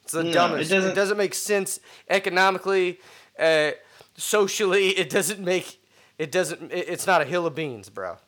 [0.05, 0.71] It's the No, it dumbest.
[0.71, 3.01] It doesn't- doesn't, make sense economically,
[3.39, 3.73] uh,
[4.17, 4.89] socially.
[4.99, 5.81] It doesn't make.
[6.19, 6.73] It doesn't.
[6.73, 8.19] It, it's not a hill of beans, bro.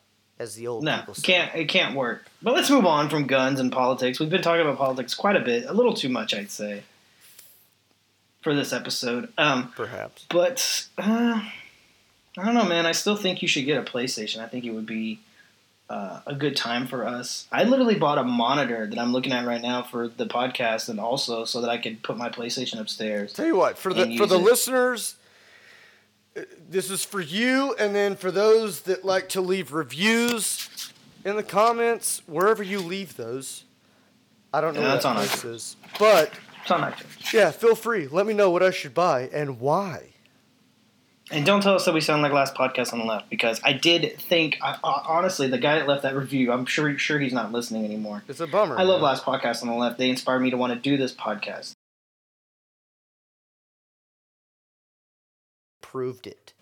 [0.41, 1.19] As the old No, people say.
[1.19, 2.25] it can't it can't work.
[2.41, 4.19] But let's move on from guns and politics.
[4.19, 6.83] We've been talking about politics quite a bit, a little too much, I'd say,
[8.41, 9.31] for this episode.
[9.37, 10.25] Um, Perhaps.
[10.29, 11.41] but uh,
[12.37, 12.85] I don't know, man.
[12.87, 14.39] I still think you should get a PlayStation.
[14.39, 15.19] I think it would be
[15.89, 17.47] uh, a good time for us.
[17.51, 20.99] I literally bought a monitor that I'm looking at right now for the podcast, and
[20.99, 23.33] also so that I could put my PlayStation upstairs.
[23.33, 24.43] Tell you what, for the for the it.
[24.43, 25.17] listeners,
[26.69, 30.91] this is for you, and then for those that like to leave reviews
[31.25, 33.65] in the comments, wherever you leave those.
[34.53, 37.31] I don't know Yeah, what that's that on is, but It's on iTunes.
[37.33, 38.07] yeah, feel free.
[38.07, 40.07] Let me know what I should buy and why.
[41.31, 43.71] And don't tell us that we sound like last podcast on the left because I
[43.71, 47.31] did think, I, I- honestly, the guy that left that review, I'm sure sure he's
[47.31, 48.23] not listening anymore.
[48.27, 48.77] It's a bummer.
[48.77, 49.03] I love man.
[49.03, 49.97] last podcast on the left.
[49.97, 51.71] They inspired me to want to do this podcast.
[55.91, 56.53] Proved it.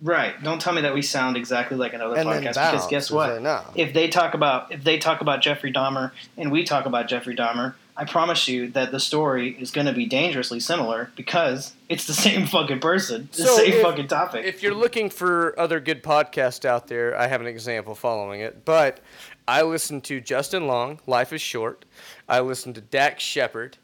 [0.00, 0.40] Right.
[0.42, 3.42] Don't tell me that we sound exactly like another And podcast bounce, because guess what?
[3.74, 7.34] If they talk about if they talk about Jeffrey Dahmer and we talk about Jeffrey
[7.34, 12.06] Dahmer, I promise you that the story is going to be dangerously similar because it's
[12.06, 14.44] the same fucking person, the So same if- fucking topic.
[14.44, 18.64] If you're looking for other good podcasts out there, I have an example following it.
[18.64, 19.00] But
[19.48, 21.84] I listen to Justin Long, Life is Short.
[22.28, 23.78] I listen to Dax Shepard,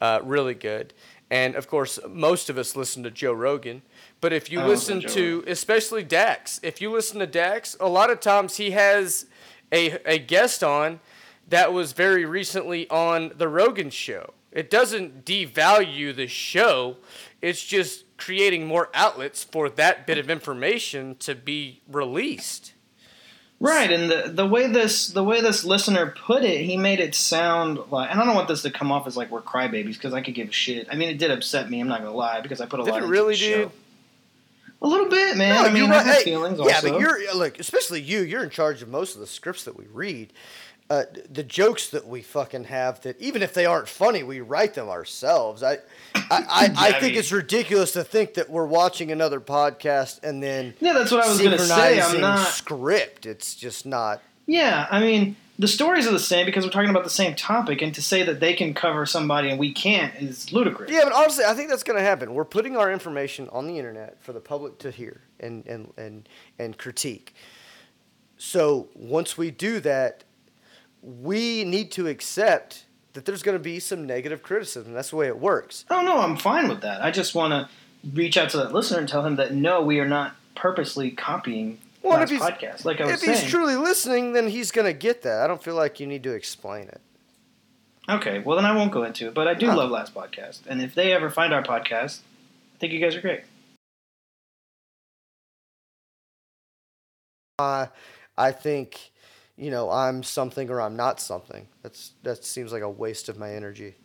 [0.00, 0.94] uh, really good.
[1.32, 3.82] And of course, most of us listen to Joe Rogan.
[4.20, 5.52] But if you listen to Joe to, Rogan.
[5.52, 9.26] especially Dax, if you listen to Dax, a lot of times he has
[9.72, 11.00] a, a guest on
[11.48, 14.34] that was very recently on the Rogan show.
[14.52, 16.96] It doesn't devalue the show,
[17.40, 22.74] it's just creating more outlets for that bit of information to be released.
[23.62, 27.14] Right, and the the way this the way this listener put it, he made it
[27.14, 30.14] sound like, and I don't want this to come off as like we're crybabies because
[30.14, 30.88] I could give a shit.
[30.90, 31.78] I mean, it did upset me.
[31.78, 32.96] I'm not gonna lie because I put a Did lot.
[32.96, 33.72] it into really, the show.
[34.80, 34.88] Dude?
[34.88, 35.54] A little bit, man.
[35.54, 36.06] No, I mean, I right.
[36.06, 36.58] have Hey, feelings.
[36.58, 36.90] Yeah, also.
[36.92, 38.20] but you're look, especially you.
[38.20, 40.32] You're in charge of most of the scripts that we read.
[40.88, 44.74] Uh, the jokes that we fucking have that even if they aren't funny, we write
[44.74, 45.62] them ourselves.
[45.62, 45.78] I, I,
[46.16, 50.24] I, I Yeah, I think mean- it's ridiculous to think that we're watching another podcast
[50.24, 52.00] and then Yeah, that's what I was gonna say.
[52.00, 52.44] I'm not.
[52.48, 53.24] script.
[53.24, 54.20] It's just not.
[54.46, 57.82] Yeah, I mean, the stories are the same because we're talking about the same topic,
[57.82, 60.90] and to say that they can cover somebody and we can't is ludicrous.
[60.90, 62.32] Yeah, but honestly, I think that's going to happen.
[62.32, 66.26] We're putting our information on the internet for the public to hear and and and
[66.58, 67.34] and critique.
[68.38, 70.24] So once we do that,
[71.02, 74.94] we need to accept that there's going to be some negative criticism.
[74.94, 75.84] That's the way it works.
[75.90, 77.02] Oh no, I'm fine with that.
[77.02, 77.68] I just want to
[78.14, 81.80] reach out to that listener and tell him that no, we are not purposely copying
[82.02, 82.84] Well, if he's- podcast.
[82.84, 83.38] Like I was If saying.
[83.40, 85.42] he's truly listening, then he's going to get that.
[85.42, 87.00] I don't feel like you need to explain it.
[88.08, 89.34] Okay, well then I won't go into it.
[89.34, 89.76] But I do No.
[89.76, 92.20] love last podcast, and if they ever find our podcast,
[92.74, 93.42] I think you guys are great.
[97.58, 97.86] Uh,
[98.38, 99.12] I think,
[99.56, 101.68] you know, I'm something or I'm not something.
[101.82, 103.96] That's that seems like a waste of my energy.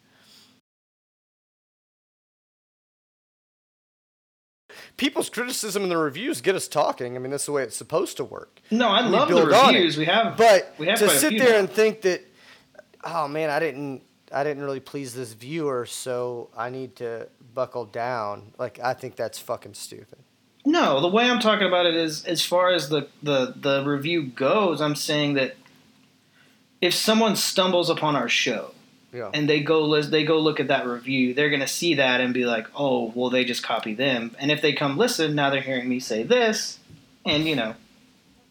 [4.97, 7.15] People's criticism and the reviews get us talking.
[7.15, 8.61] I mean, that's the way it's supposed to work.
[8.71, 9.97] No, I We love the reviews.
[9.97, 11.59] We have, But we have to sit there now.
[11.59, 12.21] and think that,
[13.03, 17.85] oh man, I didn't, I didn't really please this viewer, so I need to buckle
[17.85, 18.53] down.
[18.57, 20.19] Like, I think that's fucking stupid.
[20.65, 24.23] No, the way I'm talking about it is as far as the, the, the review
[24.27, 25.55] goes, I'm saying that
[26.81, 28.71] if someone stumbles upon our show
[29.15, 29.29] Yeah.
[29.33, 32.45] and they go they go look at that review, they're gonna see that and be
[32.45, 34.35] like, oh, well, they just copy them.
[34.37, 36.79] And if they come listen, now they're hearing me say this,
[37.25, 37.75] and you know,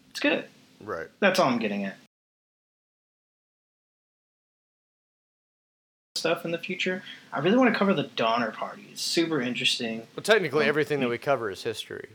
[0.09, 0.45] it's good.
[0.81, 1.07] Right.
[1.19, 1.97] That's all I'm getting at.
[6.15, 7.03] Stuff in the future.
[7.31, 8.87] I really want to cover the Donner Party.
[8.91, 10.07] It's super interesting.
[10.15, 12.09] Well, technically, um, everything that we cover is history.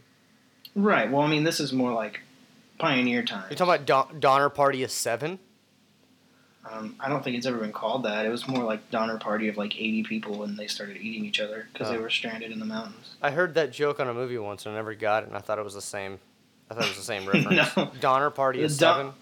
[0.75, 1.11] Right.
[1.11, 2.21] Well, I mean, this is more like
[2.79, 3.45] pioneer time.
[3.51, 5.39] You're talking about Don- Donner Party of Seven?
[6.71, 8.27] Um, I don't think it's ever been called that.
[8.27, 11.41] It was more like Donner Party of like 80 people when they started eating each
[11.41, 12.03] other because they Oh.
[12.03, 13.15] were stranded in the mountains.
[13.23, 15.41] I heard that joke on a movie once and I never got it, and I
[15.41, 16.19] thought it was the same.
[16.71, 17.77] I thought it was the same reference.
[17.77, 17.91] No.
[18.01, 19.07] Donner Party of Don- Seven.
[19.07, 19.15] Was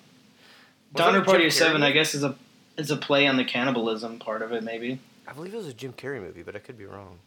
[0.95, 2.35] Donner Party of Seven, Carrey I guess, is a
[2.77, 4.63] is a play on the cannibalism part of it.
[4.65, 7.19] Maybe, I believe it was a Jim Carrey movie, but I could be wrong.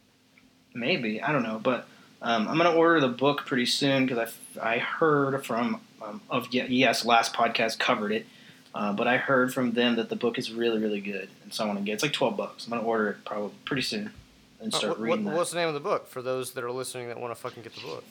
[0.74, 1.58] maybe I don't know.
[1.62, 1.86] But
[2.20, 6.48] um, I'm gonna order the book pretty soon because I I heard from um, of
[6.52, 8.26] yes last podcast covered it,
[8.74, 11.64] uh, but I heard from them that the book is really really good, and so
[11.64, 12.66] I want to get it's like 12 bucks.
[12.66, 14.12] I'm gonna order it probably pretty soon
[14.60, 15.34] and Uh, start what- what- reading that.
[15.36, 17.62] what's the name of the book for those that are listening that want to fucking
[17.62, 18.04] get the book?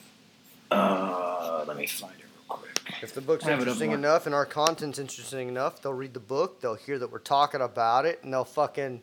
[0.70, 2.80] Uh, let me find it real quick.
[3.02, 6.14] If the book's I have it interesting enough and our content's interesting enough, they'll read
[6.14, 9.02] the book, they'll hear that we're talking about it, and they'll fucking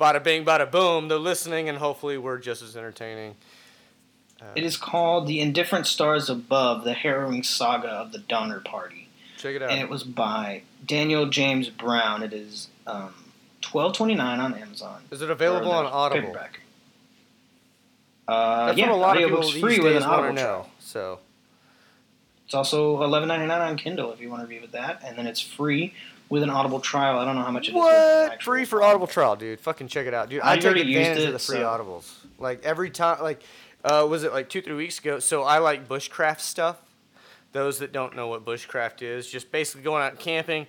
[0.00, 1.08] bada bing, bada boom.
[1.08, 3.36] They're listening, and hopefully we're just as entertaining.
[4.54, 9.08] It is called The Indifferent Stars Above: The Harrowing Saga of the Donner Party.
[9.38, 9.70] Check it out.
[9.70, 12.22] and it was by Daniel James Brown.
[12.22, 13.14] It is um,
[13.60, 15.02] twelve twenty nine on Amazon.
[15.10, 16.28] Is it available on Audible?
[16.28, 16.60] Paperback.
[18.28, 20.42] Uh, That's yeah, what a lot of people free with an Audible know.
[20.42, 20.70] trial.
[20.80, 21.18] So
[22.44, 25.16] It's also eleven ninety nine on Kindle if you want to read with that, and
[25.16, 25.94] then it's free
[26.28, 27.18] with an Audible trial.
[27.18, 27.74] I don't know how much it is.
[27.76, 28.42] with an what?
[28.42, 29.06] Free for Audible.
[29.06, 29.60] Trial, dude.
[29.60, 30.42] Fucking check it out, dude.
[30.42, 32.12] I I've take advantage of the free so- Audibles.
[32.38, 33.42] Like every time, like
[33.84, 35.20] uh, was it like two, three weeks ago?
[35.20, 36.80] So I like bushcraft stuff.
[37.52, 40.66] Those that don't know what bushcraft is, just basically going out camping,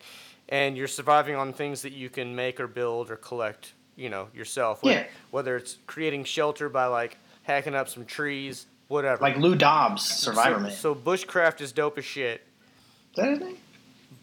[0.50, 4.30] and you're surviving on things that you can make or build or collect, you know,
[4.34, 4.80] yourself.
[4.82, 5.04] Wh- Yeah.
[5.32, 9.22] Whether it's creating shelter by like hacking up some trees, whatever.
[9.22, 10.72] Like Lou Dobbs, Survivor so, Man.
[10.72, 12.42] So bushcraft is dope as shit.
[13.12, 13.58] is that his name?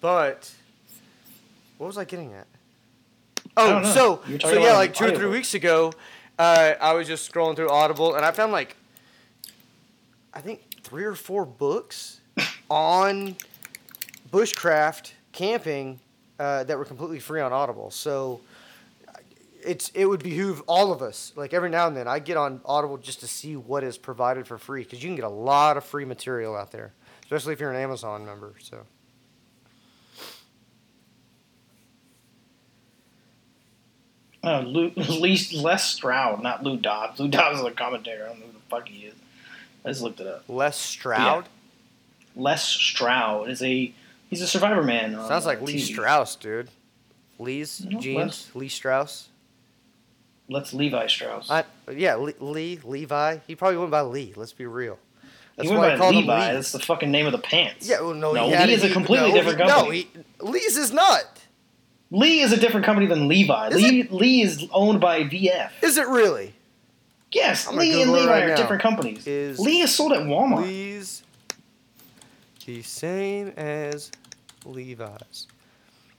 [0.01, 0.51] But
[1.79, 2.47] what was I getting at?
[3.57, 5.93] Oh, so so yeah, like two or three weeks ago,
[6.38, 8.77] uh, I was just scrolling through Audible and I found like
[10.33, 12.21] I think three or four books
[12.75, 13.37] on
[14.33, 16.01] bushcraft camping
[16.41, 17.93] uh, that were completely free on Audible.
[17.93, 18.41] So
[19.65, 21.33] it's it would behoove all of us.
[21.37, 24.49] Like every now and then, I get on Audible just to see what is provided
[24.49, 27.61] for free because you can get a lot of free material out there, especially if
[27.61, 28.55] you're an Amazon member.
[28.59, 28.85] So.
[34.43, 37.21] Oh, Lou, Lee, Les Stroud, not Lou Dobbs.
[37.21, 38.25] Lou Dobbs is a commentator.
[38.25, 39.15] I don't know who the fuck he is.
[39.85, 40.43] I just looked it up.
[40.49, 41.45] Les Stroud.
[42.37, 43.92] Les Stroud is a
[44.29, 45.14] he's a Survivor man.
[45.14, 45.92] on, Sounds like uh, Lee TV.
[45.92, 46.68] Strauss, dude.
[47.38, 48.51] Lee's No, jeans.
[48.55, 49.29] Lee Strauss.
[50.49, 51.51] Let's Levi Strauss.
[51.51, 53.38] I, yeah, Lee, Lee, Levi.
[53.47, 54.35] He probably went by Lee.
[54.37, 54.99] Let's be real.
[55.57, 56.49] That's he why I went called him Levi.
[56.49, 56.55] Lee.
[56.55, 57.88] That's the fucking name of the pants.
[57.88, 60.09] Yeah, well, no, No, Lee is a completely no, different company.
[60.14, 61.40] No, he, Lee's is not.
[62.11, 63.68] Lee is a different company than Levi.
[63.68, 65.70] Is Lee, Lee is owned by VF.
[65.83, 66.55] Is it really?
[67.33, 68.57] Yes, I'm Lee and Levi right are now.
[68.57, 69.27] different companies.
[69.27, 70.66] Is Lee is sold at Walmart.
[72.66, 74.11] The same as
[74.64, 75.46] Levi's?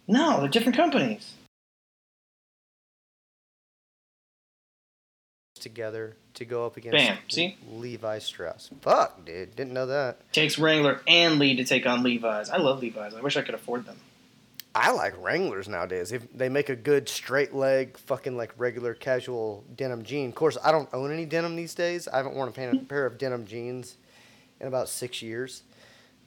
[0.08, 1.34] No, they're different companies.
[5.60, 7.58] Together to go up against Bam, see?
[7.72, 8.70] Levi Strauss.
[8.82, 9.56] Fuck, dude.
[9.56, 10.32] Didn't know that.
[10.32, 12.50] Takes Wrangler and Lee to take on Levi's.
[12.50, 13.16] I love Levi's.
[13.16, 13.98] I wish I could afford them.
[14.76, 16.12] I like Wranglers nowadays.
[16.12, 20.30] If they make a good straight leg, fucking like regular casual denim jean.
[20.30, 22.10] Of course, I don't own any denim these days.
[22.10, 23.96] I haven't worn a pair of denim jeans
[24.60, 25.64] in about six years.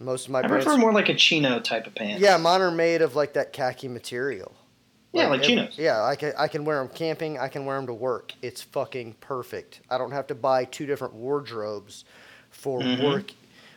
[0.01, 2.23] Most of my I brands, prefer more like a chino type of pants.
[2.23, 4.55] yeah, mine are made of like that khaki material.
[5.13, 5.79] Yeah, like every- chinos.
[5.79, 7.39] Yeah, I can I can wear them camping.
[7.39, 8.33] I can wear them to work.
[8.43, 9.81] It's fucking perfect.
[9.91, 12.05] I don't have to buy two different wardrobes
[12.51, 13.03] for Mhm.
[13.05, 13.31] work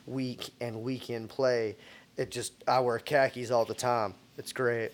[0.06, 1.76] week and weekend play.
[2.18, 4.14] It just I wear khakis all the time.
[4.38, 4.92] It's great.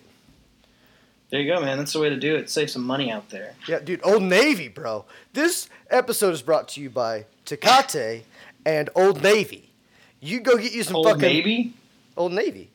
[1.30, 1.76] There you go, man.
[1.76, 2.48] That's the way to do it.
[2.48, 3.54] Save some money out there.
[3.68, 5.04] Yeah, dude, Old Navy, bro.
[5.34, 8.22] This episode is brought to you by Tecate
[8.64, 9.67] and Old Navy.
[10.20, 11.74] You go get you some Old fucking Navy.
[12.16, 12.70] Old Navy.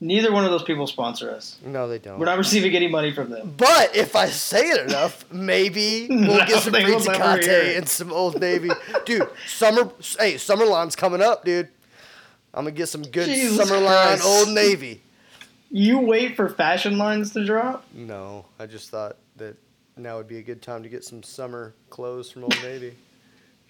[0.00, 1.58] Neither one of those people sponsor us.
[1.66, 2.20] No, they don't.
[2.20, 3.52] We're not receiving any money from them.
[3.56, 7.76] But if I say it enough, maybe we'll No, get some they free will Tecate
[7.76, 8.70] and some Old Navy.
[9.04, 11.68] dude, summer hey, Summerline's coming up, dude.
[12.54, 14.24] I'm gonna get some good Jesus Summerline Christ.
[14.24, 15.02] Old Navy.
[15.70, 17.84] You wait for fashion lines to drop.
[17.92, 19.56] No, I just thought that
[19.96, 22.94] now would be a good time to get some summer clothes from Old Navy.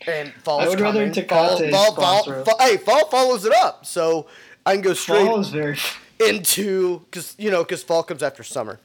[0.06, 1.12] And fall's I would rather coming.
[1.12, 4.26] Tecate fall, fall, fall, fall- hey, fall follows it up, so
[4.64, 5.76] I can go straight very.
[6.20, 8.78] into because you know because fall comes after summer.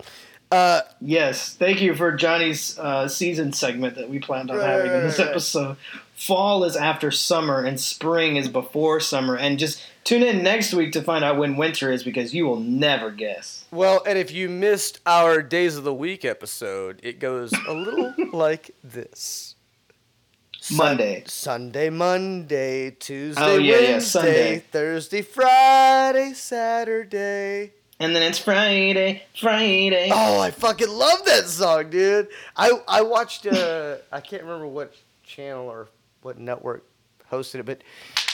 [0.52, 4.92] Uh, Yes, thank you for Johnny's uh, season segment that we planned on Right, having
[4.92, 5.78] in this episode.
[6.16, 9.36] fall is after summer and spring is before summer.
[9.36, 12.60] And just tune in next week to find out when winter is because you will
[12.60, 13.66] never guess.
[13.72, 18.14] Well, and if you missed our Days of the Week episode, it goes a little
[18.32, 19.53] like this.
[20.72, 21.24] Monday.
[21.28, 24.60] Sunday, Monday, Tuesday, Oh, yeah, yeah, Wednesday, Sunday.
[24.72, 27.72] Thursday, Friday, Saturday.
[28.00, 30.10] And then it's Friday, Friday.
[30.12, 32.28] Oh, I fucking love that song, dude.
[32.56, 35.88] I I watched uh I can't remember what channel or
[36.22, 36.86] what network
[37.32, 37.82] hosted it, but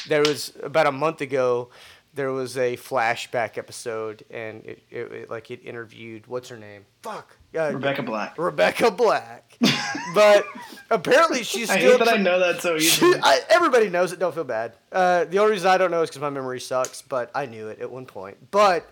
[0.07, 1.69] there was about a month ago
[2.13, 6.85] there was a flashback episode and it, it, it like it interviewed what's her name?
[7.03, 7.35] Fuck.
[7.57, 8.37] Uh, Rebecca Black.
[8.37, 9.57] Rebecca Black.
[10.13, 10.45] but
[10.89, 13.19] apparently she's I still hate that I know that so she, easily.
[13.21, 14.19] I, everybody knows it.
[14.19, 14.73] Don't feel bad.
[14.91, 17.01] Uh, the only reason I don't know is because my memory sucks.
[17.01, 18.37] But I knew it at one point.
[18.51, 18.89] But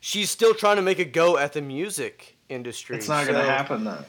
[0.00, 2.96] she's still trying to make a go at the music industry.
[2.96, 4.04] It's not gonna happen though.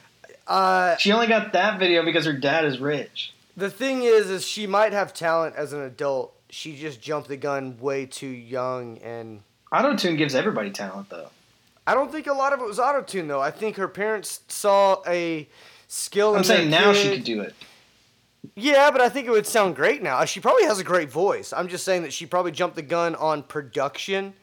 [0.48, 3.34] Uh, She only got that video because her dad is rich.
[3.58, 6.34] the thing is, is she might have talent as an adult.
[6.50, 9.42] She just jumped the gun way too young, and
[9.74, 11.28] Auto tune gives everybody talent though.
[11.88, 13.42] I don't think a lot of it was auto tune though.
[13.42, 15.48] I think her parents saw a
[15.88, 16.32] skill.
[16.34, 17.16] I'm in saying now she kid.
[17.16, 17.56] could do it.
[18.56, 20.24] Yeah, but I think it would sound great now.
[20.26, 21.54] She probably has a great voice.
[21.54, 24.34] I'm just saying that she probably jumped the gun on production,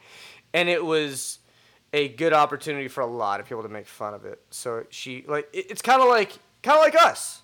[0.53, 1.39] and it was
[1.93, 4.41] a good opportunity for a lot of people to make fun of it.
[4.49, 6.31] So she like it- it's kind of like
[6.63, 7.41] kind of like us.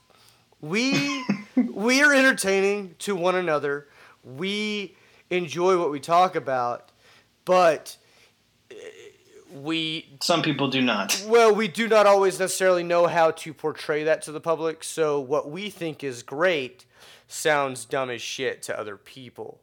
[0.62, 1.24] We
[1.56, 3.88] we are entertaining to one another.
[4.24, 4.96] We
[5.30, 6.92] enjoy what we talk about,
[7.46, 7.98] but
[9.54, 11.24] we Some people do not.
[11.28, 14.84] well, we do not always necessarily know how to portray that to the public.
[14.84, 16.86] So what we think is great
[17.28, 19.60] sounds dumb as shit to other people.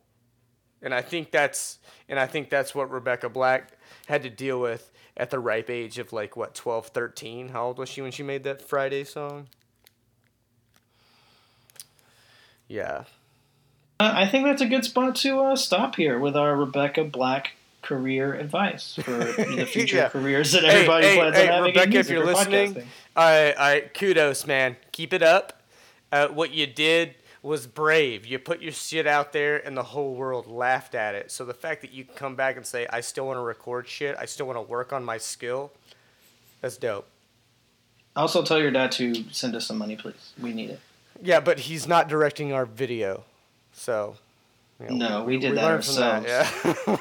[0.81, 3.73] And I think that's and I think that's what Rebecca Black
[4.07, 7.49] had to deal with at the ripe age of like what 12, 13.
[7.49, 9.49] How old was she when she made that Friday song?
[12.69, 13.05] Yeah.
[14.01, 17.53] Uh, I think that's a good spot to uh, stop here with our Rebecca Black
[17.89, 19.11] career advice for
[19.57, 20.09] the future Yeah.
[20.11, 22.87] careers that everybody hey, plans hey, on having Rebecca, if you're listening, podcasting.
[23.17, 24.77] all right, all right, kudos, man.
[24.93, 25.63] Keep it up.
[26.13, 28.27] Uh, what you did was brave.
[28.27, 31.31] You put your shit out there, and the whole world laughed at it.
[31.31, 33.89] So the fact that you can come back and say, "I still want to record
[33.89, 34.17] shit.
[34.19, 35.73] I still want to work on my skill,"
[36.61, 37.07] that's dope.
[38.17, 40.33] Also, tell your dad to send us some money, please.
[40.41, 40.81] We need it.
[41.23, 43.25] Yeah, but he's not directing our video,
[43.73, 44.17] so.
[44.81, 46.97] You know, No, we did that learned from that, yeah.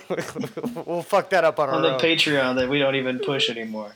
[0.85, 1.99] we'll fuck that up on, On our the own.
[1.99, 3.91] Patreon that we don't even push anymore.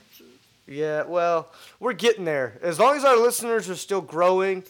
[0.68, 2.58] Yeah, well, we're getting there.
[2.62, 4.64] As long as our listeners are still growing,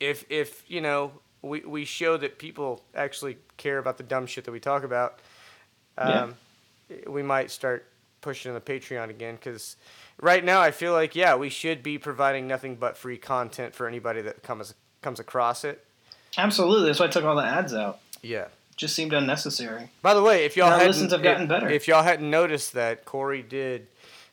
[0.00, 4.44] if if you know we we show that people actually care about the dumb shit
[4.44, 5.18] that we talk about,
[5.98, 6.36] um,
[7.06, 7.86] we might start
[8.22, 9.34] pushing the Patreon again.
[9.34, 9.76] Because
[10.20, 13.86] right now, I feel like yeah, we should be providing nothing but free content for
[13.86, 14.72] anybody that comes
[15.02, 15.84] comes across it.
[16.38, 16.86] Absolutely.
[16.86, 17.98] That's why I took all the ads out.
[18.22, 18.46] Yeah.
[18.76, 19.90] Just seemed unnecessary.
[20.00, 21.68] By the way, if y'all hadn't, listens have gotten better.
[21.68, 23.86] If y'all hadn't noticed that Corey did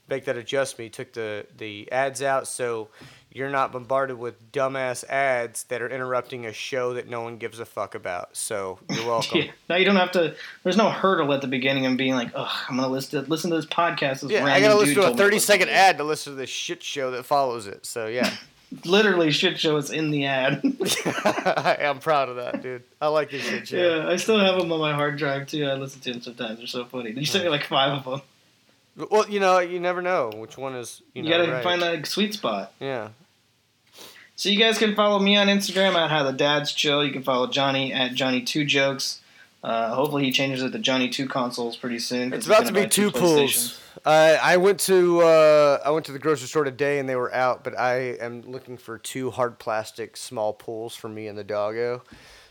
[0.07, 2.87] make that adjustment, he took the the ads out, so
[3.31, 7.59] you're not bombarded with dumbass ads that are interrupting a show that no one gives
[7.59, 8.35] a fuck about.
[8.35, 9.39] So you're welcome.
[9.41, 9.51] Yeah.
[9.69, 10.35] Now you don't have to.
[10.63, 13.49] There's no hurdle at the beginning of being like, "Ugh, I'm gonna listen to listen
[13.51, 15.67] to this podcast." This Yeah, I gotta listen to a told me 30 listen second
[15.67, 17.85] to." ad to listen to this shit show that follows it.
[17.85, 18.33] So yeah,
[18.85, 20.61] Literally, shit show is in the ad.
[21.81, 22.83] I'm proud of that, dude.
[23.01, 23.77] I like this shit show.
[23.77, 25.65] yeah, I still have them on my hard drive too.
[25.65, 26.59] I listen to them sometimes.
[26.59, 27.11] They're so funny.
[27.11, 29.07] You sent me like five of them.
[29.09, 31.63] Well, you know, you never know which one is you, You, know, gotta right.
[31.63, 32.73] find that sweet spot.
[32.79, 33.09] Yeah.
[34.35, 37.03] So you guys can follow me on Instagram at how the dads chill.
[37.03, 39.21] You can follow Johnny at Johnny Two Jokes.
[39.63, 42.33] Uh, hopefully he changes it to Johnny Two Consoles pretty soon.
[42.33, 43.81] It's about gonna be two pools.
[44.05, 47.33] I I went to uh, I went to the grocery store today and they were
[47.33, 51.43] out, but I am looking for two hard plastic small pools for me and the
[51.43, 52.03] doggo.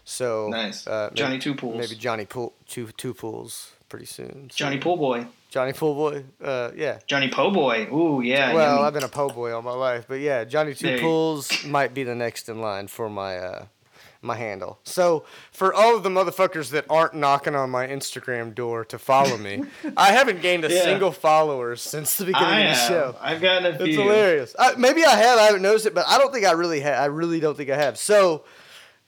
[0.04, 0.86] So Nice.
[0.86, 1.76] uh, maybe- Johnny Two Pools.
[1.76, 4.48] Maybe Johnny pool two two pools pretty soon.
[4.50, 5.26] So- Johnny Pool Boy.
[5.50, 6.24] Johnny Pool Boy.
[6.42, 6.98] Uh, yeah.
[7.06, 7.86] Johnny Po Boy.
[7.92, 8.52] Ooh yeah.
[8.54, 8.86] well, yummy.
[8.86, 12.04] I've been a po' boy all my life, but yeah, Johnny Two Pools might be
[12.04, 13.64] the next in line for my uh,
[14.20, 14.78] my handle.
[14.82, 19.36] So for all of the motherfuckers that aren't knocking on my Instagram door to follow
[19.38, 19.62] me,
[19.96, 20.82] I haven't gained a Yeah.
[20.82, 22.88] single follower since the beginning I of the have.
[22.88, 23.16] show.
[23.20, 23.86] I've gotten a few.
[23.86, 24.54] It's hilarious.
[24.58, 25.38] Uh, maybe I have.
[25.38, 27.00] I haven't noticed it, but I don't think I really have.
[27.00, 27.96] I really don't think I have.
[27.98, 28.44] So,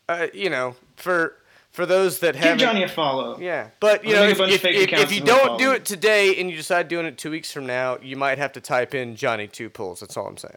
[0.08, 1.36] uh, you know, for
[1.72, 3.38] for those that haven't, Johnny a follow.
[3.40, 3.70] yeah.
[3.80, 6.56] But you gonna know, if, if, if, if you don't do it today and you
[6.56, 9.70] decide doing it two weeks from now, you might have to type in Johnny Two
[9.70, 10.00] Pools.
[10.00, 10.56] That's all I'm saying.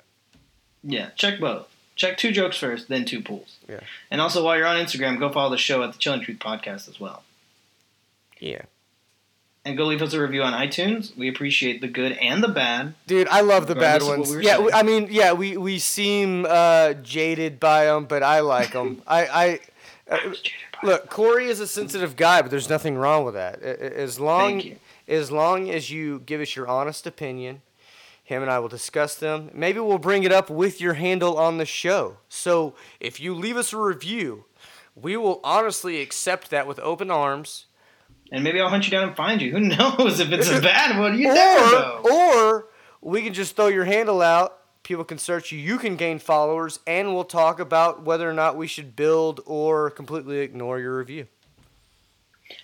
[0.83, 1.67] Yeah, check both.
[1.95, 3.57] Check two jokes first, then two pools.
[3.69, 3.81] Yeah.
[4.09, 6.87] And also, while you're on Instagram, go follow the show at the Chilling Truth Podcast
[6.89, 7.23] as well.
[8.39, 8.63] Yeah.
[9.65, 11.15] and go leave us a review on iTunes.
[11.15, 12.95] We appreciate the good and the bad.
[13.07, 14.35] Dude, I love the bad Regardless of what ones.
[14.35, 14.69] we yeah, saying.
[14.73, 19.01] I mean, yeah, we we seem uh, jaded by them, but I like them.
[19.07, 19.59] I I
[20.11, 20.33] uh,
[20.83, 23.61] look, Corey is a sensitive guy, but there's nothing wrong with that.
[23.61, 24.75] As long Thank you.
[25.07, 27.61] as long as you give us your honest opinion,
[28.33, 29.49] him and I will discuss them.
[29.53, 32.17] Maybe we'll bring it up with your handle on the show.
[32.29, 34.45] So if you leave us a review,
[34.95, 37.65] we will honestly accept that with open arms.
[38.31, 39.51] And maybe I'll hunt you down and find you.
[39.51, 41.17] Who knows if it's a bad one?
[41.17, 42.01] You never know.
[42.03, 42.67] or, or
[43.01, 44.59] we can just throw your handle out.
[44.81, 45.59] People can search you.
[45.59, 49.89] You can gain followers, and we'll talk about whether or not we should build or
[49.89, 51.27] completely ignore your review.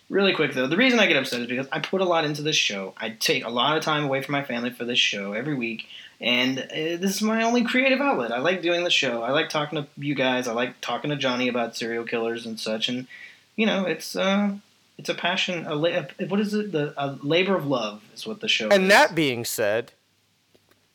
[0.10, 2.42] Really quick though, the reason I get upset is because I put a lot into
[2.42, 2.94] this show.
[2.98, 5.86] I take a lot of time away from my family for this show every week,
[6.20, 8.32] and uh, this is my only creative outlet.
[8.32, 9.22] I like doing the show.
[9.22, 10.48] I like talking to you guys.
[10.48, 12.90] I like talking to Johnny about serial killers and such.
[12.90, 13.06] And
[13.56, 14.56] you know, it's uh,
[14.98, 15.66] it's a passion.
[15.68, 16.72] A, la- what is it?
[16.72, 18.68] The a labor of love is what the show.
[18.70, 18.74] is.
[18.74, 19.92] And that being said,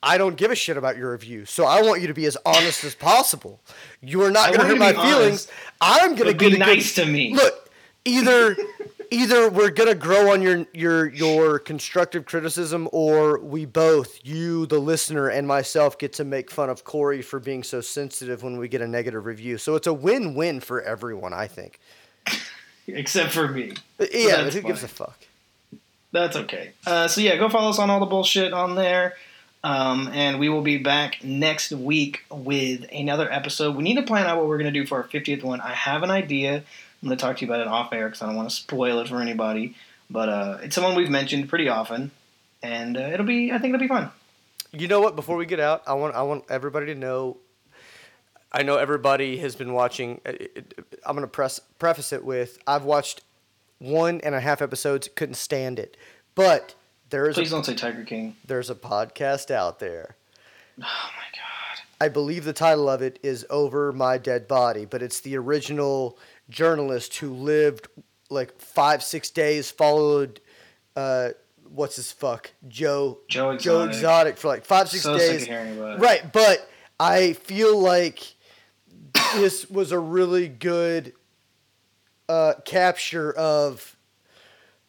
[0.03, 2.37] I don't give a shit about your review, so I want you to be as
[2.45, 3.61] honest as possible.
[4.03, 5.47] You are not going to hurt my feelings.
[5.47, 5.51] honest,
[5.81, 7.33] I'm going to be a good- nice to me.
[7.33, 7.71] Look,
[8.05, 8.57] either
[9.15, 14.79] either we're gonna grow on your your your constructive criticism, or we both, you, the
[14.79, 18.69] listener, and myself, get to make fun of Corey for being so sensitive when we
[18.69, 19.59] get a negative review.
[19.59, 21.79] So it's a win-win for everyone, I think.
[22.87, 23.75] except for me.
[23.97, 25.19] But yeah, who gives a fuck?
[26.13, 26.73] That's okay.
[26.87, 29.15] Uh, so yeah, go follow us on all the bullshit on there.
[29.65, 33.75] Um, and we will be back next week with another episode.
[33.77, 35.63] We need to plan out what we're going to do for our 50th one.
[35.63, 36.65] I have an idea.
[37.05, 38.57] I'm going to talk to you about it off air because I don't want to
[38.57, 39.77] spoil it for anybody.
[40.09, 42.11] But uh, it's someone we've mentioned pretty often,
[42.63, 43.53] and uh, it'll be.
[43.53, 44.11] I think it'll be fun.
[44.73, 45.15] You know what?
[45.15, 47.37] Before we get out, I want I want everybody to know.
[48.51, 50.21] I know everybody has been watching.
[50.25, 50.33] uh,
[51.05, 53.21] I'm gonna press preface it with I've watched
[53.79, 55.09] one and a half episodes.
[55.15, 55.97] Couldn't stand it,
[56.35, 56.75] but
[57.11, 58.37] there is Please a, don't say Tiger King.
[58.47, 60.17] there's a podcast out there.
[60.79, 61.83] Oh my god.
[62.01, 66.19] I believe the title of it is Over My Dead Body, but it's the original
[66.49, 67.89] journalist who lived
[68.31, 70.41] like five, six days, followed,
[70.97, 71.31] uh,
[71.69, 72.51] what's his fuck?
[72.69, 73.19] Joe.
[73.29, 73.95] Joe Joe Exotic.
[73.95, 75.43] Exotic for like five, six So days.
[75.43, 76.01] of hearing about it.
[76.01, 76.69] Right, but
[76.99, 78.35] I feel like
[79.35, 81.13] this was a really good
[82.29, 83.97] uh, capture of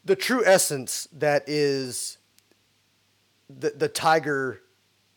[0.04, 2.18] the true essence that is
[3.50, 4.62] the the tiger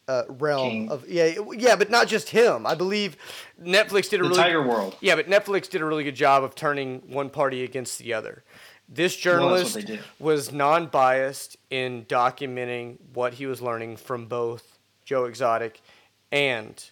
[0.09, 0.91] uh, realm King.
[0.91, 2.67] of yeah yeah, but not just him.
[2.67, 3.17] I believe
[3.63, 4.97] Netflix did a The really Tiger World.
[5.01, 8.43] yeah, but Netflix did a really good job of turning one party against the other.
[8.89, 9.99] This journalist do.
[10.19, 15.83] was non-biased in documenting what he was learning from both Joe Exotic
[16.33, 16.83] and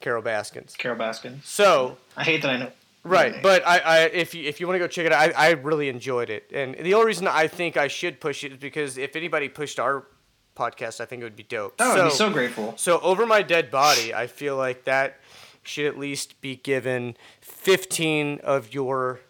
[0.00, 0.74] Carol Baskins.
[0.76, 1.42] Carol Baskin.
[1.42, 2.72] So, I hate that I know.
[3.04, 5.48] right, but I, I if you if you want to go check it out, I,
[5.48, 6.50] I really enjoyed it.
[6.52, 9.80] And the only reason I think I should push it is because if anybody pushed
[9.80, 10.04] our
[10.56, 11.74] podcast, I think it would be dope.
[11.78, 12.74] Oh, I'd be so grateful.
[12.76, 15.20] So over my dead body, I feel like that
[15.62, 19.20] should at least be given 15 of your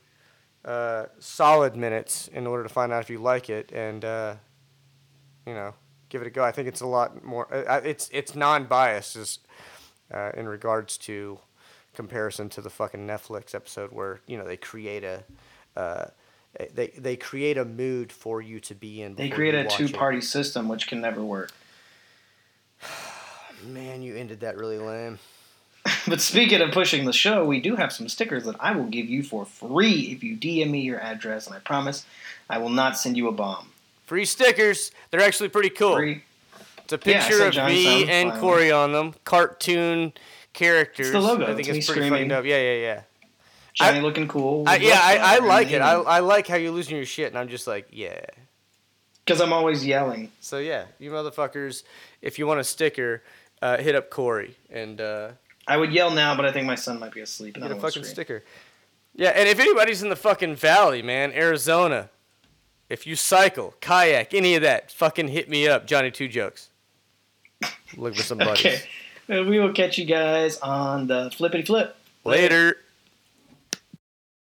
[0.64, 4.35] uh, solid minutes in order to find out if you like it, and uh,
[5.47, 5.74] you know,
[6.09, 6.45] give it a go.
[6.45, 7.53] I think it's a lot more.
[7.53, 9.39] Uh, uh, it's it's non-biased as,
[10.12, 11.39] uh, in regards to
[11.95, 15.24] comparison to the fucking Netflix episode where you know they create a.
[16.74, 19.14] They, they create a mood for you to be in.
[19.14, 21.52] They create a two party system which can never work.
[23.64, 25.18] Man, you ended that really lame.
[26.09, 29.09] But speaking of pushing the show, we do have some stickers that I will give
[29.09, 32.04] you for free if you DM me your address, and I promise
[32.50, 33.70] I will not send you a bomb.
[34.04, 34.90] Free stickers.
[35.11, 35.94] They're actually pretty cool.
[35.96, 36.24] Free.
[36.84, 38.40] It's a picture said of Johnny me and fine.
[38.40, 39.14] Corey on them.
[39.24, 40.12] Cartoon
[40.52, 41.07] characters.
[41.09, 41.44] It's the logo.
[41.44, 42.28] I think It's it's, me pretty fucking screaming.
[42.28, 42.44] dope.
[42.44, 43.02] Yeah, yeah, yeah.
[43.77, 44.64] Johnny I- looking cool.
[44.66, 45.81] I, yeah, I, I like it.
[45.81, 48.20] I, I like how you're losing your shit, and I'm just like, yeah.
[49.24, 50.31] Because I'm always yelling.
[50.41, 51.83] So yeah, you motherfuckers,
[52.22, 53.22] if you want a sticker,
[53.61, 55.31] uh, hit up Corey and uh,
[55.66, 57.57] I would yell now, but I think my son might be asleep.
[57.57, 58.05] And get a fucking scream.
[58.05, 58.45] sticker.
[59.14, 62.11] Yeah, and if anybody's in the fucking valley, man, Arizona,
[62.89, 66.68] if you cycle, kayak, any of that, fucking hit me up, Johnny Two Jokes.
[67.97, 68.85] Look for some buddies.
[69.29, 69.43] Okay.
[69.43, 71.97] We will catch you guys on the flippity flip.
[72.24, 72.77] Later.